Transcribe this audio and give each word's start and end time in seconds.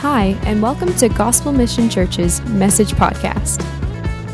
Hi, 0.00 0.28
and 0.44 0.62
welcome 0.62 0.94
to 0.94 1.10
Gospel 1.10 1.52
Mission 1.52 1.90
Church's 1.90 2.40
Message 2.46 2.92
Podcast. 2.92 3.62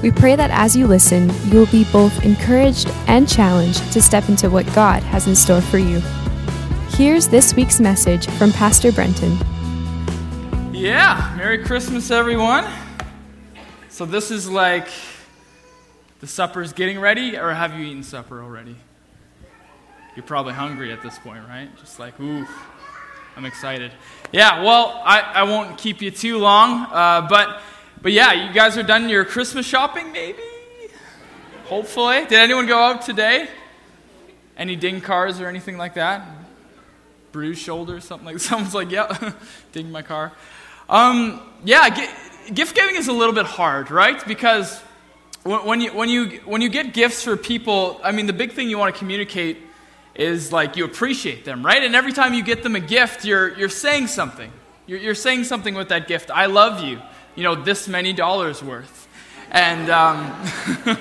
We 0.01 0.13
pray 0.13 0.37
that 0.37 0.53
as 0.53 0.77
you 0.77 0.87
listen, 0.87 1.29
you 1.47 1.59
will 1.59 1.67
be 1.67 1.85
both 1.91 2.25
encouraged 2.25 2.89
and 3.09 3.29
challenged 3.29 3.93
to 3.93 4.01
step 4.01 4.29
into 4.29 4.49
what 4.49 4.65
God 4.77 5.03
has 5.03 5.27
in 5.27 5.35
store 5.35 5.61
for 5.61 5.79
you. 5.79 5.99
Here's 6.91 7.27
this 7.27 7.57
week's 7.57 7.81
message 7.81 8.29
from 8.39 8.53
Pastor 8.53 8.93
Brenton. 8.93 9.37
Yeah, 10.73 11.35
Merry 11.37 11.65
Christmas, 11.65 12.13
everyone. 12.13 12.65
So, 13.89 14.07
this 14.07 14.31
is 14.31 14.49
like 14.49 14.87
the 16.21 16.29
supper's 16.29 16.73
getting 16.75 17.01
ready, 17.01 17.37
or 17.37 17.53
have 17.53 17.77
you 17.77 17.85
eaten 17.85 18.05
supper 18.05 18.41
already? 18.41 18.77
You're 20.15 20.27
probably 20.27 20.53
hungry 20.53 20.93
at 20.93 21.03
this 21.03 21.19
point, 21.19 21.43
right? 21.49 21.77
Just 21.77 21.99
like, 21.99 22.21
ooh, 22.21 22.47
I'm 23.37 23.45
excited. 23.45 23.93
Yeah, 24.33 24.63
well, 24.63 25.03
I, 25.05 25.21
I 25.21 25.43
won't 25.43 25.77
keep 25.77 26.01
you 26.01 26.11
too 26.11 26.39
long, 26.39 26.87
uh, 26.91 27.27
but, 27.29 27.61
but 28.01 28.13
yeah, 28.13 28.33
you 28.33 28.55
guys 28.55 28.79
are 28.79 28.83
done 28.83 29.11
your 29.11 29.27
Christmas 29.27 29.67
shopping, 29.67 30.11
maybe? 30.11 30.41
Hopefully. 31.67 32.21
Did 32.23 32.39
anyone 32.39 32.67
go 32.67 32.79
out 32.79 33.03
today? 33.03 33.47
Any 34.57 34.75
ding 34.75 35.03
cars 35.03 35.39
or 35.39 35.49
anything 35.49 35.77
like 35.77 35.95
that? 35.95 36.27
Bruised 37.33 37.61
shoulders, 37.61 38.05
something 38.05 38.25
like 38.25 38.39
Someone's 38.39 38.75
like, 38.75 38.91
yeah, 38.91 39.35
ding 39.73 39.93
my 39.93 40.01
car. 40.01 40.33
Um, 40.89 41.43
yeah, 41.63 41.91
gift 42.55 42.75
giving 42.75 42.97
is 42.97 43.09
a 43.09 43.13
little 43.13 43.35
bit 43.35 43.45
hard, 43.45 43.91
right? 43.91 44.27
Because 44.27 44.81
when 45.43 45.83
you, 45.83 45.93
when, 45.93 46.09
you, 46.09 46.41
when 46.47 46.63
you 46.63 46.71
get 46.71 46.95
gifts 46.95 47.23
for 47.23 47.37
people, 47.37 48.01
I 48.03 48.13
mean, 48.13 48.25
the 48.25 48.33
big 48.33 48.53
thing 48.53 48.71
you 48.71 48.79
want 48.79 48.95
to 48.95 48.99
communicate 48.99 49.59
is 50.19 50.53
like 50.53 50.77
you 50.77 50.85
appreciate 50.85 51.45
them, 51.45 51.65
right? 51.65 51.83
And 51.83 51.95
every 51.95 52.13
time 52.13 52.35
you 52.35 52.43
get 52.43 52.63
them 52.63 52.75
a 52.75 52.81
gift, 52.81 53.25
you're, 53.25 53.57
you're 53.57 53.69
saying 53.69 54.09
something. 54.09 54.51
You're, 54.87 54.99
you're 54.99 55.15
saying 55.15 55.45
something 55.45 55.75
with 55.75 55.89
that 55.91 56.09
gift. 56.09 56.31
I 56.31 56.47
love 56.47 56.83
you, 56.83 57.01
you 57.35 57.43
know, 57.43 57.55
this 57.55 57.89
many 57.89 58.13
dollars 58.13 58.63
worth. 58.63 59.09
And, 59.51 59.91
um, 59.91 60.33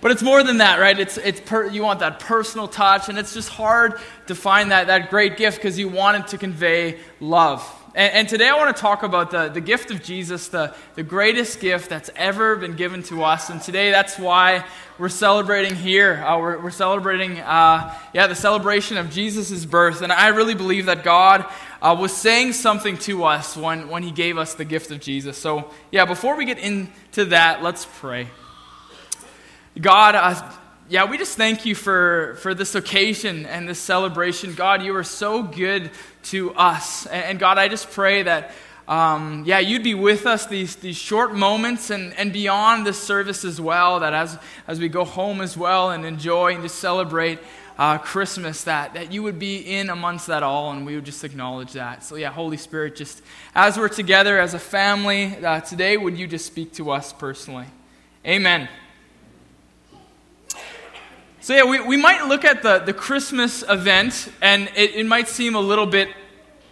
but 0.00 0.10
it's 0.10 0.22
more 0.22 0.42
than 0.42 0.58
that, 0.58 0.80
right? 0.80 0.98
It's, 0.98 1.16
it's 1.18 1.40
per, 1.40 1.68
you 1.68 1.82
want 1.82 2.00
that 2.00 2.20
personal 2.20 2.68
touch, 2.68 3.08
and 3.08 3.18
it's 3.18 3.34
just 3.34 3.48
hard 3.48 4.00
to 4.26 4.34
find 4.34 4.70
that, 4.70 4.88
that 4.88 5.10
great 5.10 5.36
gift 5.36 5.58
because 5.58 5.78
you 5.78 5.88
want 5.88 6.24
it 6.24 6.28
to 6.28 6.38
convey 6.38 6.98
love. 7.20 7.62
And, 7.96 8.12
and, 8.12 8.28
today 8.28 8.48
I 8.48 8.56
want 8.56 8.74
to 8.74 8.82
talk 8.82 9.04
about 9.04 9.30
the, 9.30 9.48
the 9.48 9.60
gift 9.60 9.92
of 9.92 10.02
Jesus, 10.02 10.48
the, 10.48 10.74
the 10.96 11.04
greatest 11.04 11.60
gift 11.60 11.88
that's 11.88 12.10
ever 12.16 12.56
been 12.56 12.74
given 12.74 13.04
to 13.04 13.22
us. 13.22 13.50
And 13.50 13.62
today 13.62 13.92
that's 13.92 14.18
why 14.18 14.64
we're 14.98 15.08
celebrating 15.08 15.76
here. 15.76 16.14
Uh, 16.14 16.40
we're, 16.40 16.58
we're, 16.58 16.70
celebrating, 16.72 17.38
uh, 17.38 17.96
yeah, 18.12 18.26
the 18.26 18.34
celebration 18.34 18.96
of 18.96 19.10
Jesus' 19.10 19.64
birth. 19.64 20.02
And 20.02 20.12
I 20.12 20.28
really 20.28 20.56
believe 20.56 20.86
that 20.86 21.04
God 21.04 21.46
uh, 21.80 21.96
was 21.96 22.12
saying 22.12 22.54
something 22.54 22.98
to 22.98 23.22
us 23.22 23.56
when, 23.56 23.88
when 23.88 24.02
He 24.02 24.10
gave 24.10 24.38
us 24.38 24.54
the 24.54 24.64
gift 24.64 24.90
of 24.90 24.98
Jesus. 24.98 25.38
So, 25.38 25.70
yeah, 25.92 26.04
before 26.04 26.34
we 26.36 26.46
get 26.46 26.58
into 26.58 27.26
that, 27.26 27.62
let's 27.62 27.86
pray. 28.00 28.26
God, 29.80 30.16
uh, 30.16 30.52
yeah, 30.88 31.06
we 31.06 31.16
just 31.16 31.36
thank 31.36 31.64
you 31.64 31.74
for, 31.74 32.36
for 32.40 32.54
this 32.54 32.74
occasion 32.74 33.46
and 33.46 33.66
this 33.66 33.78
celebration. 33.78 34.54
God, 34.54 34.82
you 34.82 34.94
are 34.96 35.04
so 35.04 35.42
good 35.42 35.90
to 36.24 36.52
us. 36.54 37.06
And, 37.06 37.38
God, 37.38 37.56
I 37.56 37.68
just 37.68 37.90
pray 37.90 38.22
that, 38.24 38.50
um, 38.86 39.44
yeah, 39.46 39.60
you'd 39.60 39.82
be 39.82 39.94
with 39.94 40.26
us 40.26 40.46
these, 40.46 40.76
these 40.76 40.96
short 40.96 41.34
moments 41.34 41.88
and, 41.88 42.12
and 42.18 42.34
beyond 42.34 42.86
this 42.86 43.02
service 43.02 43.46
as 43.46 43.58
well, 43.58 44.00
that 44.00 44.12
as, 44.12 44.38
as 44.68 44.78
we 44.78 44.90
go 44.90 45.04
home 45.04 45.40
as 45.40 45.56
well 45.56 45.90
and 45.90 46.04
enjoy 46.04 46.52
and 46.52 46.62
just 46.62 46.78
celebrate 46.80 47.38
uh, 47.78 47.96
Christmas, 47.96 48.64
that, 48.64 48.92
that 48.92 49.10
you 49.10 49.22
would 49.22 49.38
be 49.38 49.56
in 49.56 49.88
amongst 49.88 50.26
that 50.26 50.42
all 50.42 50.70
and 50.70 50.84
we 50.84 50.96
would 50.96 51.06
just 51.06 51.24
acknowledge 51.24 51.72
that. 51.72 52.04
So, 52.04 52.16
yeah, 52.16 52.30
Holy 52.30 52.58
Spirit, 52.58 52.94
just 52.94 53.22
as 53.54 53.78
we're 53.78 53.88
together 53.88 54.38
as 54.38 54.52
a 54.52 54.58
family 54.58 55.34
uh, 55.42 55.60
today, 55.60 55.96
would 55.96 56.18
you 56.18 56.26
just 56.26 56.44
speak 56.44 56.74
to 56.74 56.90
us 56.90 57.10
personally? 57.10 57.66
Amen. 58.26 58.68
So, 61.44 61.54
yeah, 61.54 61.64
we, 61.64 61.78
we 61.78 61.98
might 61.98 62.26
look 62.26 62.42
at 62.42 62.62
the, 62.62 62.78
the 62.78 62.94
Christmas 62.94 63.62
event 63.68 64.32
and 64.40 64.66
it, 64.74 64.94
it 64.94 65.04
might 65.04 65.28
seem 65.28 65.54
a 65.54 65.60
little 65.60 65.84
bit 65.84 66.08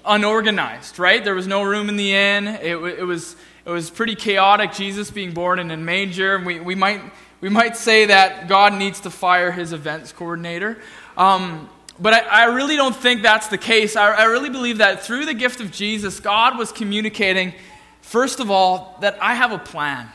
unorganized, 0.03 0.99
right? 0.99 1.22
There 1.22 1.34
was 1.34 1.47
no 1.47 1.62
room 1.62 1.91
in 1.91 1.97
the 1.97 2.15
inn. 2.15 2.49
It, 2.49 2.77
it, 2.77 3.05
was, 3.05 3.37
it 3.66 3.71
was 3.71 3.91
pretty 3.91 4.15
chaotic, 4.15 4.72
Jesus 4.72 5.10
being 5.10 5.34
born 5.34 5.59
in 5.59 5.71
a 5.71 5.77
manger. 5.77 6.38
We, 6.38 6.59
we, 6.59 6.75
might, 6.75 7.03
we 7.43 7.50
might 7.50 7.77
say 7.77 8.06
that 8.06 8.49
God 8.49 8.72
needs 8.72 9.00
to 9.00 9.10
fire 9.10 9.53
his 9.53 9.75
events 9.75 10.10
coordinator. 10.10 10.78
Um, 11.19 11.69
but 12.00 12.15
I, 12.15 12.21
I, 12.21 12.44
really 12.44 12.77
don't 12.77 12.97
think 12.97 13.21
that's 13.21 13.49
the 13.49 13.59
case. 13.59 13.94
I, 13.94 14.10
I 14.10 14.25
really 14.25 14.49
believe 14.49 14.78
that 14.78 15.03
through 15.03 15.27
the 15.27 15.34
gift 15.34 15.60
of 15.60 15.71
Jesus, 15.71 16.19
God 16.19 16.56
was 16.56 16.72
communicating, 16.72 17.53
first 18.00 18.41
of 18.41 18.50
all, 18.50 18.97
that 19.03 19.19
I 19.21 19.34
have 19.34 19.53
a 19.53 19.59
plan. 19.59 20.09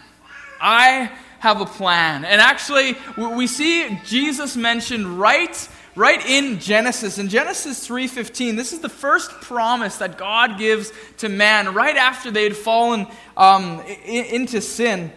I 0.59 1.11
have 1.39 1.61
a 1.61 1.65
plan. 1.65 2.25
And 2.25 2.41
actually, 2.41 2.95
we 3.17 3.47
see 3.47 3.99
Jesus 4.05 4.55
mentioned 4.55 5.19
right 5.19 5.69
right 5.97 6.23
in 6.27 6.59
Genesis. 6.59 7.17
In 7.17 7.27
Genesis 7.27 7.85
3:15, 7.87 8.55
this 8.55 8.71
is 8.71 8.79
the 8.79 8.89
first 8.89 9.31
promise 9.41 9.97
that 9.97 10.17
God 10.17 10.57
gives 10.57 10.91
to 11.17 11.27
man 11.27 11.73
right 11.73 11.97
after 11.97 12.29
they 12.29 12.43
had 12.43 12.55
fallen 12.55 13.07
um, 13.35 13.81
into 14.05 14.61
sin. 14.61 15.11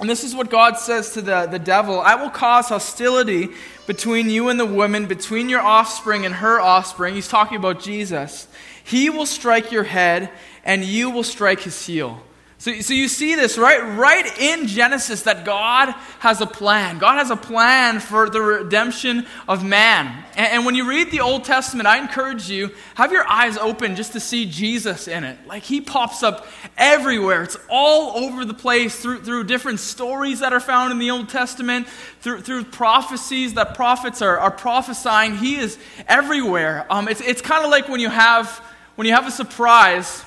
And 0.00 0.08
this 0.08 0.24
is 0.24 0.34
what 0.34 0.50
God 0.50 0.78
says 0.78 1.10
to 1.12 1.22
the, 1.22 1.46
the 1.46 1.58
devil 1.58 2.00
I 2.00 2.16
will 2.16 2.30
cause 2.30 2.68
hostility 2.70 3.50
between 3.86 4.30
you 4.30 4.48
and 4.48 4.58
the 4.58 4.66
woman, 4.66 5.06
between 5.06 5.48
your 5.48 5.60
offspring 5.60 6.24
and 6.24 6.34
her 6.36 6.60
offspring. 6.60 7.14
He's 7.14 7.28
talking 7.28 7.58
about 7.58 7.80
Jesus. 7.80 8.48
He 8.82 9.10
will 9.10 9.26
strike 9.26 9.70
your 9.70 9.84
head, 9.84 10.30
and 10.64 10.84
you 10.84 11.10
will 11.10 11.22
strike 11.22 11.60
his 11.60 11.86
heel. 11.86 12.20
So, 12.62 12.80
so 12.80 12.94
you 12.94 13.08
see 13.08 13.34
this 13.34 13.58
right, 13.58 13.82
right 13.98 14.38
in 14.38 14.68
Genesis 14.68 15.22
that 15.22 15.44
God 15.44 15.88
has 16.20 16.40
a 16.40 16.46
plan. 16.46 16.98
God 16.98 17.14
has 17.14 17.30
a 17.30 17.36
plan 17.36 17.98
for 17.98 18.30
the 18.30 18.40
redemption 18.40 19.26
of 19.48 19.64
man. 19.64 20.24
And, 20.36 20.52
and, 20.52 20.64
when 20.64 20.76
you 20.76 20.88
read 20.88 21.10
the 21.10 21.22
Old 21.22 21.42
Testament, 21.42 21.88
I 21.88 21.98
encourage 21.98 22.48
you, 22.48 22.70
have 22.94 23.10
your 23.10 23.28
eyes 23.28 23.58
open 23.58 23.96
just 23.96 24.12
to 24.12 24.20
see 24.20 24.46
Jesus 24.46 25.08
in 25.08 25.24
it. 25.24 25.44
Like 25.44 25.64
he 25.64 25.80
pops 25.80 26.22
up 26.22 26.46
everywhere. 26.78 27.42
It's 27.42 27.56
all 27.68 28.16
over 28.24 28.44
the 28.44 28.54
place 28.54 28.96
through, 28.96 29.24
through 29.24 29.42
different 29.42 29.80
stories 29.80 30.38
that 30.38 30.52
are 30.52 30.60
found 30.60 30.92
in 30.92 31.00
the 31.00 31.10
Old 31.10 31.30
Testament, 31.30 31.88
through, 32.20 32.42
through 32.42 32.62
prophecies 32.66 33.54
that 33.54 33.74
prophets 33.74 34.22
are, 34.22 34.38
are 34.38 34.52
prophesying. 34.52 35.36
He 35.36 35.56
is 35.56 35.80
everywhere. 36.06 36.86
Um, 36.88 37.08
it's 37.08 37.22
it's 37.22 37.42
kind 37.42 37.64
of 37.64 37.72
like 37.72 37.88
when 37.88 37.98
you 37.98 38.08
have 38.08 38.58
when 38.94 39.08
you 39.08 39.14
have 39.14 39.26
a 39.26 39.32
surprise 39.32 40.24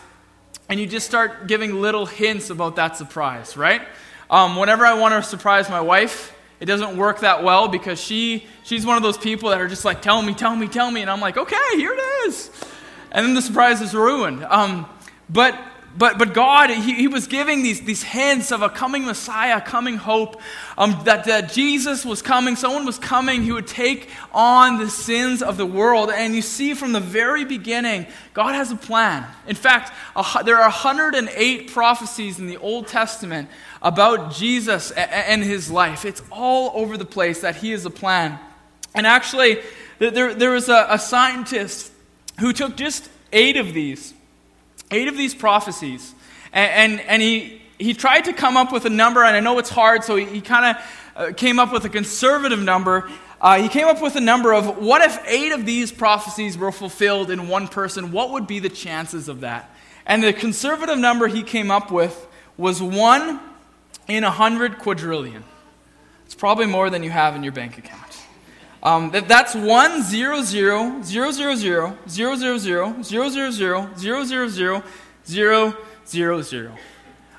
and 0.70 0.80
you 0.80 0.88
just 0.88 1.06
start 1.06 1.48
giving 1.48 1.81
little 1.81 2.06
hints 2.06 2.50
about 2.50 2.76
that 2.78 2.98
surprise, 2.98 3.56
right? 3.56 3.81
Um, 4.30 4.56
whenever 4.56 4.86
I 4.86 4.96
want 4.96 5.14
to 5.14 5.28
surprise 5.28 5.70
my 5.70 5.81
wife, 5.81 6.36
it 6.59 6.66
doesn't 6.66 6.98
work 6.98 7.20
that 7.20 7.44
well 7.44 7.68
because 7.68 8.02
she 8.02 8.48
she's 8.64 8.86
one 8.86 8.98
of 8.98 9.03
those 9.03 9.18
people 9.18 9.50
that 9.50 9.62
are 9.62 9.68
just 9.68 9.86
like, 9.86 10.02
tell 10.02 10.22
me, 10.22 10.34
tell 10.34 10.56
me, 10.56 10.68
tell 10.68 10.90
me, 10.90 11.02
and 11.02 11.12
I'm 11.12 11.22
like, 11.22 11.38
okay, 11.38 11.58
here 11.76 11.94
it 11.94 12.28
is, 12.28 12.50
and 13.12 13.26
then 13.26 13.36
the 13.36 13.42
surprise 13.42 13.81
is 13.81 13.94
ruined. 13.94 14.44
Um, 14.46 14.88
but 15.30 15.59
but, 15.98 16.18
but 16.18 16.34
God, 16.34 16.70
he, 16.70 16.94
he 16.94 17.08
was 17.08 17.28
giving 17.28 17.64
these, 17.64 17.80
these 17.82 18.04
hints 18.04 18.52
of 18.52 18.62
a 18.62 18.70
coming 18.70 19.06
Messiah, 19.06 19.62
coming 19.62 19.96
hope, 19.96 20.42
um, 20.78 21.00
that, 21.06 21.24
that 21.26 21.54
Jesus 21.54 22.04
was 22.04 22.22
coming, 22.22 22.58
someone 22.58 22.86
was 22.86 23.00
coming 23.00 23.44
who 23.44 23.54
would 23.54 23.68
take 23.68 24.10
on 24.34 24.78
the 24.78 24.90
sins 24.90 25.42
of 25.42 25.56
the 25.56 25.66
world. 25.66 26.10
And 26.10 26.36
you 26.36 26.42
see 26.42 26.74
from 26.74 26.92
the 26.92 27.00
very 27.00 27.46
beginning, 27.46 28.08
God 28.34 28.56
has 28.56 28.72
a 28.72 28.76
plan. 28.76 29.26
In 29.48 29.56
fact, 29.56 29.94
a, 30.18 30.44
there 30.44 30.58
are 30.58 30.64
108 30.64 31.72
prophecies 31.72 32.40
in 32.40 32.48
the 32.48 32.58
Old 32.58 32.88
Testament 32.88 33.48
about 33.82 34.34
Jesus 34.34 34.92
and, 34.92 35.10
and 35.12 35.44
his 35.44 35.72
life. 35.72 36.04
It's 36.04 36.22
all 36.30 36.72
over 36.74 36.98
the 36.98 37.06
place 37.06 37.40
that 37.42 37.56
he 37.56 37.72
is 37.72 37.86
a 37.86 37.90
plan. 37.90 38.38
And 38.94 39.08
actually, 39.08 39.62
there, 40.00 40.34
there 40.34 40.52
was 40.52 40.68
a, 40.68 40.88
a 40.90 41.00
scientist 41.00 41.94
who 42.42 42.52
took 42.52 42.76
just 42.76 43.10
eight 43.32 43.56
of 43.56 43.74
these 43.74 44.14
eight 44.91 45.07
of 45.07 45.18
these 45.18 45.35
prophecies. 45.35 46.13
And, 46.53 46.93
and, 46.93 47.02
and, 47.08 47.22
he, 47.22 47.61
he 47.78 47.93
tried 47.93 48.26
to 48.26 48.34
come 48.34 48.58
up 48.58 48.72
with 48.72 48.85
a 48.85 48.90
number, 48.90 49.23
and 49.23 49.35
I 49.35 49.40
know 49.40 49.58
it's 49.59 49.70
hard, 49.70 50.03
so 50.03 50.16
he, 50.16 50.26
he 50.26 50.41
kind 50.41 50.78
of 50.78 50.84
uh, 51.16 51.34
came 51.34 51.59
up 51.59 51.72
with 51.72 51.85
a 51.85 51.90
conservative 51.90 52.59
number. 52.59 53.09
Uh, 53.41 53.61
he 53.61 53.67
came 53.67 53.87
up 53.87 54.02
with 54.02 54.16
a 54.16 54.22
number 54.22 54.53
of 54.53 54.78
what 54.78 55.02
if 55.02 55.20
eight 55.28 55.52
of 55.52 55.66
these 55.66 55.91
prophecies 55.91 56.58
were 56.58 56.72
fulfilled 56.72 57.29
in 57.29 57.47
one 57.47 57.67
person? 57.67 58.11
What 58.11 58.32
would 58.32 58.47
be 58.47 58.59
the 58.59 58.70
chances 58.70 59.28
of 59.28 59.41
that? 59.41 59.70
And 60.05 60.23
the 60.23 60.34
conservative 60.34 60.97
number 60.97 61.28
he 61.28 61.43
came 61.43 61.72
up 61.72 61.91
with 61.91 62.28
was 62.58 62.81
one 62.81 63.40
in 64.08 64.23
a 64.23 64.31
hundred 64.31 64.78
quadrillion. 64.79 65.43
It's 66.26 66.35
probably 66.35 66.66
more 66.66 66.90
than 66.90 67.03
you 67.03 67.09
have 67.09 67.35
in 67.35 67.43
your 67.43 67.53
bank 67.53 67.78
account. 67.78 68.04
Um, 68.85 69.09
that, 69.11 69.28
that's 69.28 69.55
1 69.55 70.03
0 70.03 70.43
0 70.43 71.02
0 71.02 71.02
0 71.02 71.32
0 71.32 71.55
0 71.55 71.55
0 71.55 71.97
0 72.08 73.02
0 73.02 73.02
0 73.02 73.02
0 73.02 73.49
0 73.49 74.29
0 74.29 74.84
0 75.26 75.78
0 76.05 76.41
0 76.41 76.72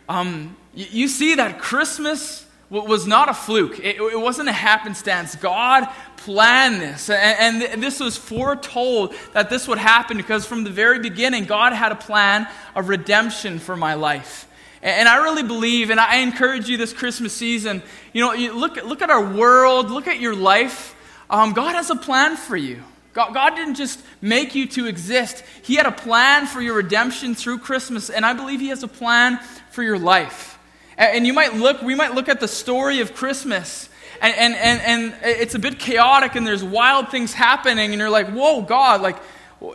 Um, 0.08 0.56
you, 0.74 0.86
you 0.90 1.08
see 1.08 1.36
that 1.36 1.60
Christmas 1.60 2.46
was 2.68 3.06
not 3.06 3.28
a 3.28 3.34
fluke. 3.34 3.78
It, 3.78 4.00
it, 4.00 4.18
wasn't 4.18 4.48
a 4.48 4.52
happenstance. 4.52 5.36
God 5.36 5.86
planned 6.16 6.80
this. 6.80 7.08
And, 7.08 7.62
and, 7.62 7.80
this 7.80 8.00
was 8.00 8.16
foretold 8.16 9.14
that 9.34 9.50
this 9.50 9.68
would 9.68 9.78
happen 9.78 10.16
because 10.16 10.44
from 10.46 10.64
the 10.64 10.70
very 10.70 10.98
beginning, 10.98 11.44
God 11.44 11.72
had 11.72 11.92
a 11.92 11.94
plan 11.94 12.48
of 12.74 12.88
redemption 12.88 13.60
for 13.60 13.76
my 13.76 13.94
life. 13.94 14.48
And 14.82 15.08
I 15.08 15.22
really 15.22 15.44
believe, 15.44 15.90
and 15.90 16.00
I 16.00 16.16
encourage 16.16 16.68
you 16.68 16.76
this 16.76 16.92
Christmas 16.92 17.32
season, 17.32 17.84
you 18.12 18.20
know, 18.20 18.32
you 18.32 18.52
look, 18.52 18.82
look 18.84 19.00
at 19.00 19.10
our 19.10 19.24
world, 19.24 19.92
look 19.92 20.08
at 20.08 20.18
your 20.18 20.34
life. 20.34 20.95
Um, 21.28 21.52
God 21.52 21.74
has 21.74 21.90
a 21.90 21.96
plan 21.96 22.36
for 22.36 22.56
you. 22.56 22.82
God, 23.12 23.32
God 23.32 23.56
didn't 23.56 23.76
just 23.76 24.00
make 24.20 24.54
you 24.54 24.66
to 24.68 24.86
exist, 24.86 25.42
He 25.62 25.76
had 25.76 25.86
a 25.86 25.92
plan 25.92 26.46
for 26.46 26.60
your 26.60 26.74
redemption 26.74 27.34
through 27.34 27.58
Christmas, 27.58 28.10
and 28.10 28.26
I 28.26 28.34
believe 28.34 28.60
He 28.60 28.68
has 28.68 28.82
a 28.82 28.88
plan 28.88 29.38
for 29.70 29.82
your 29.82 29.98
life. 29.98 30.58
And 30.98 31.26
you 31.26 31.32
might 31.32 31.54
look, 31.54 31.82
we 31.82 31.94
might 31.94 32.14
look 32.14 32.28
at 32.28 32.40
the 32.40 32.48
story 32.48 33.00
of 33.00 33.14
Christmas, 33.14 33.88
and, 34.20 34.34
and, 34.34 34.54
and, 34.54 34.80
and 34.82 35.14
it's 35.22 35.54
a 35.54 35.58
bit 35.58 35.78
chaotic, 35.78 36.34
and 36.34 36.46
there's 36.46 36.62
wild 36.62 37.10
things 37.10 37.32
happening, 37.32 37.90
and 37.90 37.98
you're 37.98 38.10
like, 38.10 38.28
whoa, 38.30 38.62
God, 38.62 39.00
like, 39.00 39.16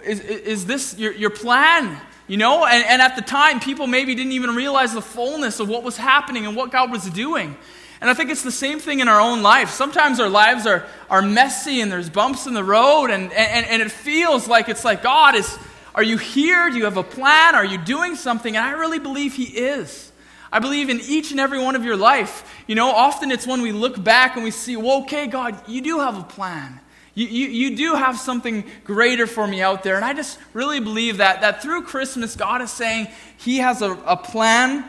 is, 0.03 0.19
is 0.19 0.65
this 0.65 0.97
your, 0.97 1.11
your 1.11 1.29
plan? 1.31 1.99
You 2.27 2.37
know? 2.37 2.65
And, 2.65 2.85
and 2.85 3.01
at 3.01 3.15
the 3.15 3.21
time, 3.21 3.59
people 3.59 3.87
maybe 3.87 4.15
didn't 4.15 4.31
even 4.33 4.55
realize 4.55 4.93
the 4.93 5.01
fullness 5.01 5.59
of 5.59 5.67
what 5.67 5.83
was 5.83 5.97
happening 5.97 6.45
and 6.45 6.55
what 6.55 6.71
God 6.71 6.91
was 6.91 7.09
doing. 7.09 7.57
And 8.01 8.09
I 8.09 8.15
think 8.15 8.31
it's 8.31 8.41
the 8.41 8.51
same 8.51 8.79
thing 8.79 8.99
in 8.99 9.07
our 9.07 9.21
own 9.21 9.43
life. 9.43 9.69
Sometimes 9.69 10.19
our 10.19 10.27
lives 10.27 10.65
are, 10.65 10.87
are 11.07 11.21
messy 11.21 11.81
and 11.81 11.91
there's 11.91 12.09
bumps 12.09 12.47
in 12.47 12.55
the 12.55 12.63
road, 12.63 13.11
and, 13.11 13.31
and, 13.31 13.65
and 13.65 13.81
it 13.81 13.91
feels 13.91 14.47
like 14.47 14.69
it's 14.69 14.83
like, 14.83 15.03
God, 15.03 15.35
is, 15.35 15.57
are 15.93 16.01
you 16.01 16.17
here? 16.17 16.71
Do 16.71 16.77
you 16.77 16.85
have 16.85 16.97
a 16.97 17.03
plan? 17.03 17.53
Are 17.53 17.65
you 17.65 17.77
doing 17.77 18.15
something? 18.15 18.55
And 18.55 18.65
I 18.65 18.71
really 18.71 18.97
believe 18.97 19.35
He 19.35 19.43
is. 19.43 20.11
I 20.51 20.59
believe 20.59 20.89
in 20.89 20.99
each 20.99 21.31
and 21.31 21.39
every 21.39 21.59
one 21.59 21.75
of 21.75 21.85
your 21.85 21.95
life. 21.95 22.43
You 22.67 22.75
know, 22.75 22.89
often 22.89 23.31
it's 23.31 23.45
when 23.45 23.61
we 23.61 23.71
look 23.71 24.03
back 24.03 24.35
and 24.35 24.43
we 24.43 24.51
see, 24.51 24.75
well, 24.75 25.03
okay, 25.03 25.27
God, 25.27 25.61
you 25.69 25.81
do 25.81 25.99
have 25.99 26.17
a 26.17 26.23
plan. 26.23 26.79
You, 27.13 27.27
you, 27.27 27.47
you 27.47 27.77
do 27.77 27.95
have 27.95 28.17
something 28.17 28.65
greater 28.83 29.27
for 29.27 29.45
me 29.45 29.61
out 29.61 29.83
there. 29.83 29.95
And 29.95 30.03
I 30.03 30.13
just 30.13 30.39
really 30.53 30.79
believe 30.79 31.17
that, 31.17 31.41
that 31.41 31.61
through 31.61 31.83
Christmas, 31.83 32.35
God 32.35 32.61
is 32.61 32.71
saying 32.71 33.09
He 33.37 33.57
has 33.59 33.81
a, 33.81 33.91
a 33.91 34.17
plan 34.17 34.85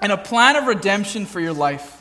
and 0.00 0.10
a 0.10 0.16
plan 0.16 0.56
of 0.56 0.66
redemption 0.66 1.26
for 1.26 1.38
your 1.38 1.52
life. 1.52 1.95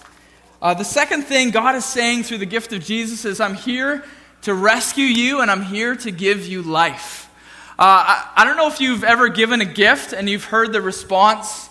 Uh, 0.62 0.74
the 0.74 0.86
second 0.86 1.24
thing 1.24 1.52
God 1.52 1.75
is 1.75 1.86
saying 1.86 2.24
through 2.24 2.40
the 2.40 2.46
gift 2.46 2.74
of 2.74 2.84
Jesus 2.84 3.25
is, 3.25 3.40
I'm 3.40 3.56
here 3.56 4.04
to 4.44 4.54
rescue 4.54 5.06
you 5.06 5.42
and 5.42 5.52
I'm 5.52 5.63
here 5.63 5.96
to 5.96 6.12
give 6.12 6.46
you 6.48 6.62
life. 6.62 7.30
Uh, 7.78 7.81
I, 7.81 8.31
I 8.38 8.46
don't 8.46 8.57
know 8.57 8.68
if 8.68 8.80
you've 8.80 9.04
ever 9.04 9.28
given 9.28 9.60
a 9.60 9.66
gift 9.66 10.13
and 10.13 10.30
you've 10.30 10.46
heard 10.46 10.72
the 10.72 10.81
response, 10.81 11.69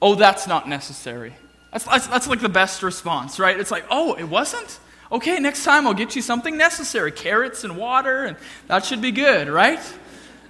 oh, 0.00 0.14
that's 0.14 0.46
not 0.46 0.68
necessary. 0.68 1.32
That's, 1.70 1.84
that's, 1.84 2.06
that's 2.08 2.26
like 2.26 2.40
the 2.40 2.48
best 2.48 2.82
response, 2.82 3.38
right? 3.38 3.58
It's 3.58 3.70
like, 3.70 3.84
oh, 3.90 4.14
it 4.14 4.24
wasn't? 4.24 4.80
Okay, 5.12 5.38
next 5.38 5.64
time 5.64 5.86
I'll 5.86 5.94
get 5.94 6.16
you 6.16 6.22
something 6.22 6.56
necessary 6.56 7.12
carrots 7.12 7.64
and 7.64 7.76
water, 7.76 8.24
and 8.24 8.36
that 8.66 8.84
should 8.84 9.00
be 9.00 9.12
good, 9.12 9.48
right? 9.48 9.80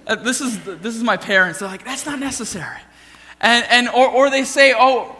Uh, 0.07 0.15
this, 0.15 0.41
is, 0.41 0.61
this 0.63 0.95
is 0.95 1.03
my 1.03 1.17
parents. 1.17 1.59
They're 1.59 1.67
like, 1.67 1.85
that's 1.85 2.05
not 2.05 2.19
necessary. 2.19 2.79
And, 3.41 3.65
and, 3.69 3.89
or, 3.89 4.07
or 4.07 4.29
they 4.29 4.43
say, 4.43 4.73
oh, 4.75 5.15